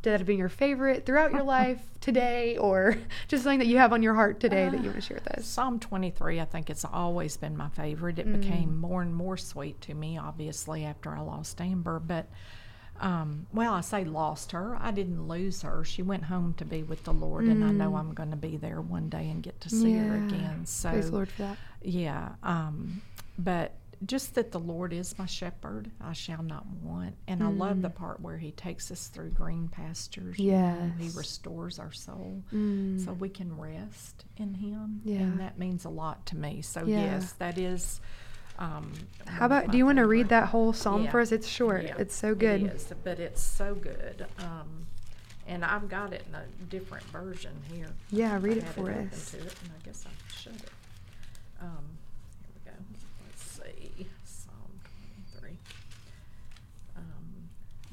that 0.03 0.19
have 0.19 0.25
been 0.27 0.37
your 0.37 0.47
favorite 0.49 1.05
throughout 1.05 1.31
your 1.33 1.43
life 1.59 1.81
today, 1.99 2.55
or 2.57 2.95
just 3.27 3.43
something 3.43 3.59
that 3.59 3.67
you 3.67 3.77
have 3.77 3.91
on 3.91 4.01
your 4.01 4.13
heart 4.13 4.39
today 4.39 4.69
that 4.69 4.77
you 4.77 4.85
want 4.85 4.95
to 4.95 5.01
share 5.01 5.17
with 5.17 5.27
us? 5.37 5.45
Psalm 5.45 5.79
23, 5.79 6.39
I 6.39 6.45
think 6.45 6.69
it's 6.69 6.85
always 6.85 7.35
been 7.35 7.57
my 7.57 7.67
favorite. 7.69 8.17
It 8.19 8.27
Mm. 8.27 8.39
became 8.39 8.77
more 8.77 9.01
and 9.01 9.13
more 9.13 9.35
sweet 9.35 9.81
to 9.81 9.93
me, 9.93 10.17
obviously, 10.17 10.85
after 10.85 11.13
I 11.13 11.19
lost 11.19 11.59
Amber. 11.59 11.99
But, 11.99 12.29
um, 12.99 13.47
well, 13.53 13.73
I 13.73 13.81
say 13.81 14.03
lost 14.03 14.51
her. 14.51 14.75
I 14.79 14.91
didn't 14.91 15.27
lose 15.27 15.61
her. 15.61 15.83
She 15.83 16.01
went 16.01 16.23
home 16.25 16.53
to 16.55 16.65
be 16.65 16.83
with 16.83 17.03
the 17.03 17.13
Lord, 17.13 17.45
and 17.45 17.63
I 17.63 17.71
know 17.71 17.91
Mm. 17.91 17.99
I'm 17.99 18.13
going 18.13 18.31
to 18.31 18.37
be 18.37 18.57
there 18.57 18.81
one 18.81 19.09
day 19.09 19.29
and 19.29 19.41
get 19.41 19.59
to 19.61 19.69
see 19.69 19.93
her 19.97 20.15
again. 20.27 20.65
So, 20.65 20.89
Praise 20.91 21.07
the 21.09 21.15
Lord 21.15 21.29
for 21.29 21.41
that. 21.43 21.57
yeah. 21.81 22.29
Um, 22.43 23.01
but 23.37 23.73
just 24.05 24.35
that 24.35 24.51
the 24.53 24.59
Lord 24.59 24.93
is 24.93 25.17
my 25.19 25.25
shepherd, 25.25 25.91
I 25.99 26.13
shall 26.13 26.41
not 26.41 26.65
want. 26.67 27.15
And 27.27 27.43
I 27.43 27.47
love 27.49 27.81
the 27.81 27.89
Mm. 27.89 27.95
part 27.95 28.21
where 28.21 28.37
He 28.37 28.51
takes 28.51 28.91
us 28.91 29.07
through 29.07 29.31
green 29.31 29.67
pastures. 29.67 30.39
you 30.39 30.53
know, 30.53 30.91
He 30.97 31.09
restores 31.09 31.79
our 31.79 31.91
soul 31.91 32.43
Mm. 32.53 33.03
so 33.03 33.11
we 33.13 33.27
can 33.29 33.57
rest 33.57 34.23
in 34.37 34.53
him 34.53 35.01
Yeah. 35.03 35.19
and 35.19 35.39
that 35.41 35.59
means 35.59 35.83
a 35.83 35.89
lot 35.89 36.25
to 36.27 36.37
me 36.37 36.61
so 36.61 36.85
Yeah. 36.85 36.97
yes 37.03 37.33
that 37.33 37.57
is 37.57 37.99
um, 38.59 38.91
How 39.25 39.45
about, 39.47 39.71
do 39.71 39.77
you 39.77 39.85
want 39.85 39.97
to 39.97 40.05
read 40.05 40.29
that 40.29 40.49
whole 40.49 40.73
psalm 40.73 41.03
Yeah. 41.05 41.11
for 41.11 41.19
us? 41.21 41.31
It's 41.31 41.47
short. 41.47 41.83
Yeah, 41.83 41.95
It's 41.97 42.13
so 42.15 42.35
good. 42.35 42.61
it 42.63 42.73
is, 42.75 42.93
but 43.03 43.19
it's 43.19 43.41
so 43.41 43.73
good 43.73 44.25
um, 44.39 44.85
and 45.47 45.65
i've 45.65 45.89
got 45.89 46.13
it 46.13 46.23
in 46.29 46.35
a 46.35 46.43
different 46.69 47.03
version 47.05 47.51
here 47.73 47.87
Yeah, 48.11 48.37
read 48.39 48.53
I 48.53 48.57
it 48.57 48.63
had 48.63 48.73
for 48.75 48.91
open 48.91 49.09
us. 49.11 49.31
to 49.31 49.37
it, 49.37 49.55
and 49.63 49.71
i 49.75 49.83
guess 49.85 50.05
i 50.05 50.33
should 50.39 50.55
it 50.55 50.69
um, 51.61 51.85
here 52.41 52.51
we 52.53 52.71
go 52.71 52.77
let's 53.25 53.43
see 53.43 54.07
psalm 54.25 54.79
23 55.39 55.57
um, 56.97 57.03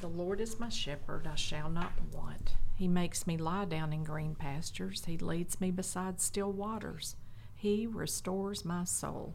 the 0.00 0.08
Lord 0.08 0.40
is 0.40 0.58
my 0.60 0.68
shepherd, 0.68 1.26
I 1.26 1.36
shall 1.36 1.70
not 1.70 1.92
want. 2.12 2.54
He 2.76 2.88
makes 2.88 3.26
me 3.26 3.36
lie 3.38 3.64
down 3.64 3.92
in 3.92 4.04
green 4.04 4.34
pastures. 4.34 5.04
He 5.06 5.16
leads 5.16 5.60
me 5.60 5.70
beside 5.70 6.20
still 6.20 6.52
waters. 6.52 7.16
He 7.54 7.86
restores 7.86 8.64
my 8.64 8.84
soul. 8.84 9.34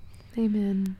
Amen. 0.37 0.95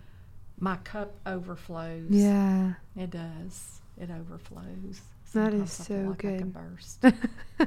My 0.59 0.75
cup 0.77 1.13
overflows. 1.25 2.09
Yeah. 2.09 2.73
It 2.95 3.09
does. 3.11 3.81
It 3.99 4.09
overflows. 4.11 5.01
That 5.33 5.53
is 5.53 5.71
so 5.71 5.95
like 6.09 6.17
good. 6.17 6.53
burst. 6.53 6.99
yeah. 7.59 7.65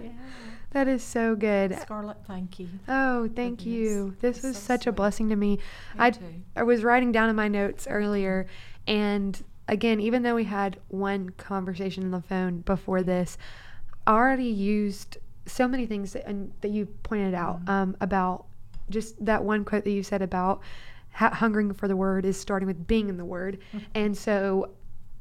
That 0.72 0.86
is 0.86 1.02
so 1.02 1.34
good. 1.34 1.76
Scarlett, 1.80 2.18
thank 2.26 2.58
you. 2.58 2.68
Oh, 2.88 3.28
thank 3.34 3.64
you. 3.64 4.14
This 4.20 4.36
It's 4.38 4.44
was 4.44 4.56
so 4.56 4.62
such 4.62 4.86
a 4.86 4.92
blessing 4.92 5.30
to 5.30 5.36
me. 5.36 5.56
Me 5.56 5.62
I 5.98 6.10
too. 6.10 6.24
I 6.54 6.62
was 6.62 6.84
writing 6.84 7.10
down 7.10 7.30
in 7.30 7.36
my 7.36 7.48
notes 7.48 7.86
earlier, 7.88 8.46
and 8.86 9.42
again, 9.66 9.98
even 9.98 10.22
though 10.22 10.34
we 10.34 10.44
had 10.44 10.78
one 10.88 11.30
conversation 11.30 12.04
on 12.04 12.10
the 12.10 12.20
phone 12.20 12.58
before 12.60 13.02
this, 13.02 13.38
I 14.06 14.12
already 14.12 14.44
used 14.44 15.16
so 15.46 15.66
many 15.66 15.86
things 15.86 16.12
that, 16.12 16.26
and, 16.26 16.52
that 16.60 16.70
you 16.70 16.86
pointed 17.02 17.32
out 17.34 17.64
Mhm. 17.64 17.68
um, 17.70 17.96
about 18.00 18.44
just 18.90 19.24
that 19.24 19.42
one 19.42 19.64
quote 19.64 19.84
that 19.84 19.90
you 19.90 20.02
said 20.02 20.20
about 20.20 20.60
ha- 21.14 21.30
hungering 21.34 21.72
for 21.74 21.88
the 21.88 21.96
word 21.96 22.24
is 22.24 22.38
starting 22.38 22.66
with 22.66 22.86
being 22.86 23.08
in 23.08 23.16
the 23.16 23.24
word, 23.24 23.58
and 23.94 24.16
so. 24.16 24.70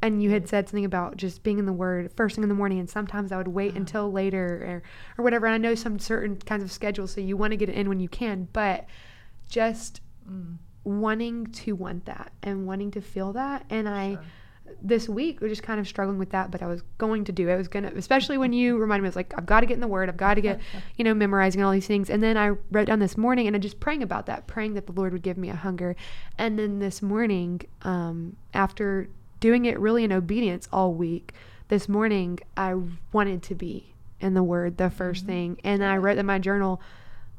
And 0.01 0.21
you 0.21 0.31
had 0.31 0.49
said 0.49 0.67
something 0.67 0.83
about 0.83 1.15
just 1.15 1.43
being 1.43 1.59
in 1.59 1.65
the 1.65 1.71
Word 1.71 2.11
first 2.17 2.35
thing 2.35 2.43
in 2.43 2.49
the 2.49 2.55
morning, 2.55 2.77
and 2.77 2.89
sometimes 2.89 3.31
I 3.31 3.37
would 3.37 3.47
wait 3.47 3.69
Uh-huh. 3.69 3.79
until 3.79 4.11
later 4.11 4.83
or, 5.17 5.17
or 5.17 5.23
whatever. 5.23 5.45
And 5.45 5.55
I 5.55 5.57
know 5.57 5.75
some 5.75 5.97
certain 5.97 6.35
kinds 6.35 6.61
of 6.61 6.73
schedules, 6.73 7.13
so 7.13 7.21
you 7.21 7.37
want 7.37 7.51
to 7.51 7.55
get 7.55 7.69
it 7.69 7.75
in 7.75 7.87
when 7.87 8.01
you 8.01 8.09
can, 8.09 8.49
but 8.51 8.85
just 9.47 10.01
Mm, 10.29 10.57
wanting 10.83 11.45
to 11.47 11.71
want 11.73 12.03
that 12.03 12.33
and 12.43 12.67
wanting 12.67 12.91
to 12.91 12.99
feel 13.01 13.31
that 13.33 13.65
and 13.69 13.87
i 13.87 14.15
sure. 14.15 14.23
This 14.81 15.07
week 15.07 15.39
was 15.39 15.49
just 15.51 15.63
kind 15.63 15.79
of 15.79 15.87
struggling 15.87 16.17
with 16.17 16.31
that 16.31 16.51
but 16.51 16.61
i 16.61 16.65
was 16.67 16.81
going 16.97 17.23
to 17.23 17.31
do 17.31 17.47
it. 17.49 17.53
I 17.53 17.57
was 17.57 17.67
gonna 17.67 17.91
especially 17.95 18.37
when 18.37 18.51
you 18.53 18.77
reminded 18.77 19.03
me 19.03 19.07
i 19.07 19.09
was 19.09 19.15
like 19.15 19.33
i've 19.37 19.45
got 19.45 19.61
to 19.61 19.65
get 19.65 19.75
in 19.75 19.79
the 19.79 19.87
word. 19.87 20.09
I've 20.09 20.17
got 20.17 20.33
to 20.35 20.41
get 20.41 20.59
you 20.97 21.03
know 21.03 21.13
memorizing 21.13 21.63
all 21.63 21.71
these 21.71 21.87
things. 21.87 22.09
And 22.09 22.21
then 22.21 22.37
i 22.37 22.49
wrote 22.71 22.87
down 22.87 22.99
this 22.99 23.17
morning 23.17 23.47
and 23.47 23.55
i 23.55 23.59
just 23.59 23.79
praying 23.79 24.03
about 24.03 24.25
that 24.25 24.47
praying 24.47 24.73
that 24.73 24.85
the 24.87 24.91
lord 24.93 25.13
would 25.13 25.21
give 25.21 25.37
me 25.37 25.49
a 25.49 25.55
hunger. 25.55 25.95
And 26.37 26.57
then 26.59 26.79
this 26.79 27.01
morning 27.01 27.61
um, 27.83 28.35
after 28.53 29.09
doing 29.39 29.65
it 29.65 29.79
really 29.79 30.03
in 30.03 30.11
obedience 30.11 30.67
all 30.71 30.93
week 30.93 31.33
this 31.69 31.87
morning 31.87 32.39
i 32.57 32.73
wanted 33.11 33.41
to 33.43 33.55
be 33.55 33.93
in 34.19 34.33
the 34.33 34.43
word 34.43 34.77
the 34.77 34.85
1st 34.89 35.23
Mhm. 35.23 35.25
thing. 35.25 35.57
And 35.63 35.83
i 35.83 35.97
wrote 35.97 36.17
in 36.17 36.25
my 36.25 36.39
journal 36.39 36.81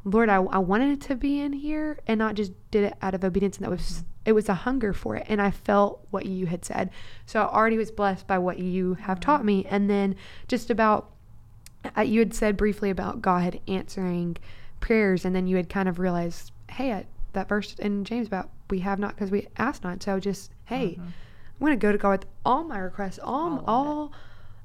Lord, 0.05 0.29
I, 0.29 0.37
I 0.37 0.59
wanted 0.59 0.91
it 0.91 1.01
to 1.09 1.15
be 1.17 1.41
in 1.41 1.53
here 1.55 1.99
and 2.07 2.19
not 2.19 2.35
just 2.35 2.53
did 2.71 2.85
it 2.85 2.95
out 3.01 3.15
of 3.15 3.25
obedience. 3.25 3.57
And 3.57 3.65
that 3.65 3.71
was, 3.71 4.05
it 4.27 4.33
was 4.33 4.49
a 4.51 4.55
hunger 4.55 4.93
for 4.93 5.17
it. 5.17 5.25
And 5.29 5.41
I 5.41 5.51
felt 5.51 6.07
what 6.11 6.27
you 6.27 6.47
had 6.47 6.65
said. 6.65 6.91
So 7.27 7.41
I 7.41 7.47
already 7.53 7.79
was 7.79 7.91
blessed 7.91 8.27
by 8.27 8.39
what 8.39 8.59
you 8.59 8.95
have 8.95 9.19
taught 9.21 9.45
me. 9.45 9.67
And 9.71 9.89
then 9.89 10.15
just 10.47 10.69
about, 10.71 11.11
uh, 11.97 12.03
you 12.03 12.21
had 12.21 12.35
said 12.35 12.57
briefly 12.57 12.91
about 12.91 13.23
God 13.23 13.61
answering 13.67 14.37
prayers. 14.81 15.25
And 15.25 15.35
then 15.35 15.47
you 15.47 15.57
had 15.57 15.69
kind 15.71 15.89
of 15.89 15.99
realized, 15.99 16.53
hey, 16.71 16.93
I, 16.93 17.07
that 17.33 17.49
verse 17.49 17.75
in 17.79 18.05
James 18.05 18.27
about 18.27 18.51
we 18.71 18.81
have 18.81 18.99
not 18.99 19.15
because 19.15 19.31
we 19.31 19.49
ask 19.57 19.83
not. 19.85 20.03
So 20.03 20.21
just, 20.21 20.51
hey, 20.67 20.99
Mhm. 21.01 21.07
I'm 21.07 21.67
going 21.67 21.73
to 21.73 21.77
go 21.83 21.93
to 21.93 21.99
God 21.99 22.11
with 22.11 22.27
all 22.45 22.65
my 22.65 22.79
requests, 22.79 23.19
all, 23.23 23.59
All 23.61 23.65
all, 23.67 24.13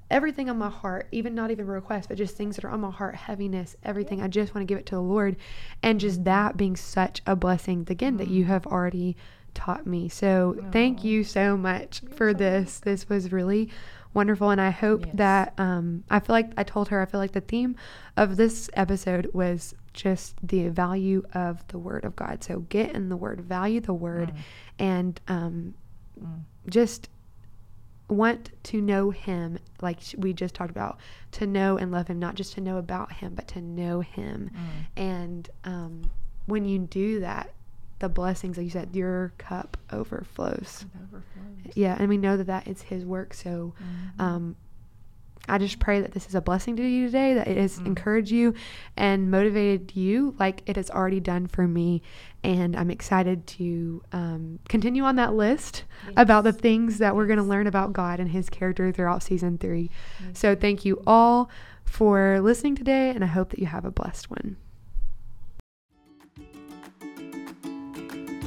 everything 0.10 0.50
on 0.50 0.58
my 0.58 0.70
heart, 0.70 1.08
even 1.12 1.36
not 1.36 1.52
even 1.52 1.68
requests, 1.68 2.08
but 2.08 2.18
just 2.18 2.36
things 2.36 2.56
that 2.56 2.66
are 2.66 2.70
on 2.70 2.82
my 2.82 2.92
heart, 2.92 3.16
heaviness, 3.16 3.76
everything. 3.84 4.22
I 4.22 4.28
just 4.28 4.56
want 4.56 4.68
to 4.68 4.72
give 4.72 4.80
it 4.80 4.86
to 4.88 4.96
the 4.96 5.02
Lord. 5.02 5.36
And 5.84 6.00
just 6.00 6.24
that 6.24 6.58
being 6.58 6.76
such 6.76 7.22
a 7.26 7.36
blessing, 7.36 7.86
again, 7.90 8.18
that 8.18 8.28
you 8.28 8.46
Mhm. 8.46 8.48
have 8.48 8.68
already 8.68 9.16
taught 9.54 9.86
me. 9.86 10.10
So 10.10 10.56
thank 10.72 11.04
you 11.04 11.24
so 11.24 11.58
much 11.58 12.02
for 12.12 12.34
this. 12.34 12.80
This 12.80 13.10
was 13.10 13.32
really 13.32 13.70
wonderful. 14.14 14.50
And 14.50 14.60
I 14.60 14.70
hope 14.72 15.06
yes. 15.06 15.16
that 15.16 15.54
um, 15.60 16.04
I 16.10 16.20
feel 16.20 16.34
like 16.34 16.52
I 16.58 16.64
told 16.64 16.90
her, 16.90 17.02
I 17.02 17.06
feel 17.06 17.20
like 17.20 17.34
the 17.34 17.42
theme 17.42 17.76
of 18.18 18.38
this 18.38 18.70
episode 18.74 19.30
was 19.34 19.76
just 19.94 20.36
the 20.42 20.70
value 20.70 21.24
of 21.34 21.68
the 21.68 21.78
Word 21.78 22.06
of 22.06 22.16
God. 22.16 22.44
So 22.44 22.62
get 22.62 22.96
in 22.96 23.10
the 23.10 23.18
Word, 23.18 23.42
value 23.42 23.82
the 23.82 23.94
Word, 23.94 24.32
mm. 24.32 24.38
and 24.80 25.22
um, 25.28 25.74
mm. 26.20 26.40
just 26.70 27.10
want 28.10 28.52
to 28.64 28.82
know 28.82 29.12
Him, 29.12 29.60
like 29.82 30.00
we 30.18 30.34
just 30.34 30.56
talked 30.56 30.72
about, 30.72 31.00
to 31.34 31.48
know 31.48 31.78
and 31.78 31.92
love 31.92 32.08
Him, 32.08 32.20
not 32.20 32.36
just 32.36 32.54
to 32.54 32.62
know 32.62 32.78
about 32.78 33.14
Him, 33.14 33.34
but 33.36 33.48
to 33.50 33.62
know 33.62 34.02
Him. 34.02 34.52
Mm. 34.54 35.02
And 35.02 35.50
um, 35.64 36.10
when 36.46 36.66
you 36.66 36.80
do 36.80 37.20
that, 37.22 37.54
the 38.00 38.10
blessings, 38.10 38.58
like 38.58 38.64
you 38.64 38.70
said, 38.70 38.96
your 38.96 39.34
cup 39.38 39.78
overflows. 39.92 40.86
overflows. 41.04 41.74
Yeah, 41.76 41.96
and 42.00 42.10
we 42.10 42.18
know 42.18 42.38
that 42.38 42.48
that 42.48 42.68
is 42.68 42.82
His 42.82 43.06
work. 43.06 43.34
So, 43.34 43.74
mm-hmm. 43.82 44.22
um, 44.22 44.56
I 45.48 45.58
just 45.58 45.80
pray 45.80 46.02
that 46.02 46.12
this 46.12 46.28
is 46.28 46.36
a 46.36 46.42
blessing 46.42 46.76
to 46.76 46.84
you 46.84 47.08
today, 47.08 47.34
that 47.34 47.48
it 47.48 47.58
has 47.58 47.78
mm-hmm. 47.78 47.88
encouraged 47.88 48.32
you 48.32 48.54
and 48.96 49.32
motivated 49.32 49.96
you 49.96 50.36
like 50.38 50.62
it 50.66 50.76
has 50.76 50.90
already 50.92 51.20
done 51.20 51.48
for 51.48 51.68
me. 51.68 52.02
And 52.44 52.76
I'm 52.76 52.92
excited 52.92 53.48
to 53.48 54.04
um, 54.12 54.60
continue 54.70 55.04
on 55.04 55.16
that 55.16 55.34
list 55.34 55.84
yes. 56.06 56.14
about 56.18 56.44
the 56.44 56.54
things 56.54 57.00
that 57.00 57.16
we're 57.16 57.26
going 57.26 57.40
to 57.40 57.44
learn 57.44 57.68
about 57.68 57.94
God 57.94 58.20
and 58.20 58.30
His 58.30 58.50
character 58.50 58.92
throughout 58.92 59.24
season 59.24 59.58
3 59.58 59.90
mm-hmm. 59.90 60.34
So, 60.34 60.56
thank 60.56 60.86
you 60.86 61.02
all 61.08 61.50
for 61.84 62.40
listening 62.40 62.76
today, 62.76 63.10
and 63.10 63.24
I 63.24 63.28
hope 63.28 63.50
that 63.50 63.60
you 63.60 63.66
have 63.66 63.84
a 63.84 63.92
blessed 63.92 64.30
one. 64.30 64.58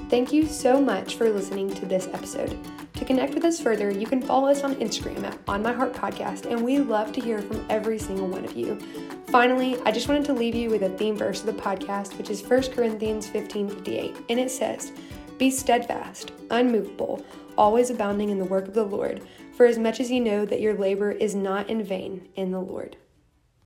Thank 0.09 0.33
you 0.33 0.47
so 0.47 0.81
much 0.81 1.17
for 1.17 1.31
listening 1.31 1.73
to 1.75 1.87
this 1.87 2.07
episode. 2.09 2.59
To 3.03 3.09
connect 3.09 3.35
with 3.35 3.45
us 3.45 3.59
further, 3.59 3.91
you 3.91 4.07
can 4.07 4.23
follow 4.23 4.47
us 4.47 4.63
on 4.63 4.77
Instagram 4.77 5.25
at 5.25 5.37
On 5.49 5.61
My 5.61 5.73
Heart 5.73 5.93
Podcast, 5.93 6.49
and 6.49 6.63
we 6.63 6.79
love 6.79 7.11
to 7.15 7.21
hear 7.21 7.43
from 7.43 7.67
every 7.69 7.99
single 7.99 8.29
one 8.29 8.45
of 8.45 8.57
you. 8.57 8.79
Finally, 9.27 9.77
I 9.85 9.91
just 9.91 10.07
wanted 10.07 10.25
to 10.27 10.33
leave 10.33 10.55
you 10.55 10.71
with 10.71 10.85
a 10.85 10.91
theme 10.91 11.17
verse 11.17 11.41
of 11.41 11.47
the 11.47 11.61
podcast, 11.61 12.17
which 12.17 12.31
is 12.31 12.45
1 12.45 12.71
Corinthians 12.71 13.27
15 13.27 13.71
58, 13.71 14.17
and 14.29 14.39
it 14.39 14.53
says, 14.53 14.93
Be 15.37 15.51
steadfast, 15.51 16.31
unmovable, 16.53 17.27
always 17.59 17.91
abounding 17.91 18.31
in 18.31 18.39
the 18.39 18.45
work 18.45 18.69
of 18.69 18.75
the 18.75 18.85
Lord, 18.85 19.21
for 19.57 19.67
as 19.67 19.79
much 19.79 19.99
as 19.99 20.09
you 20.09 20.21
know 20.21 20.45
that 20.45 20.61
your 20.61 20.75
labor 20.75 21.11
is 21.11 21.35
not 21.35 21.69
in 21.69 21.83
vain 21.83 22.29
in 22.37 22.53
the 22.53 22.61
Lord. 22.61 22.97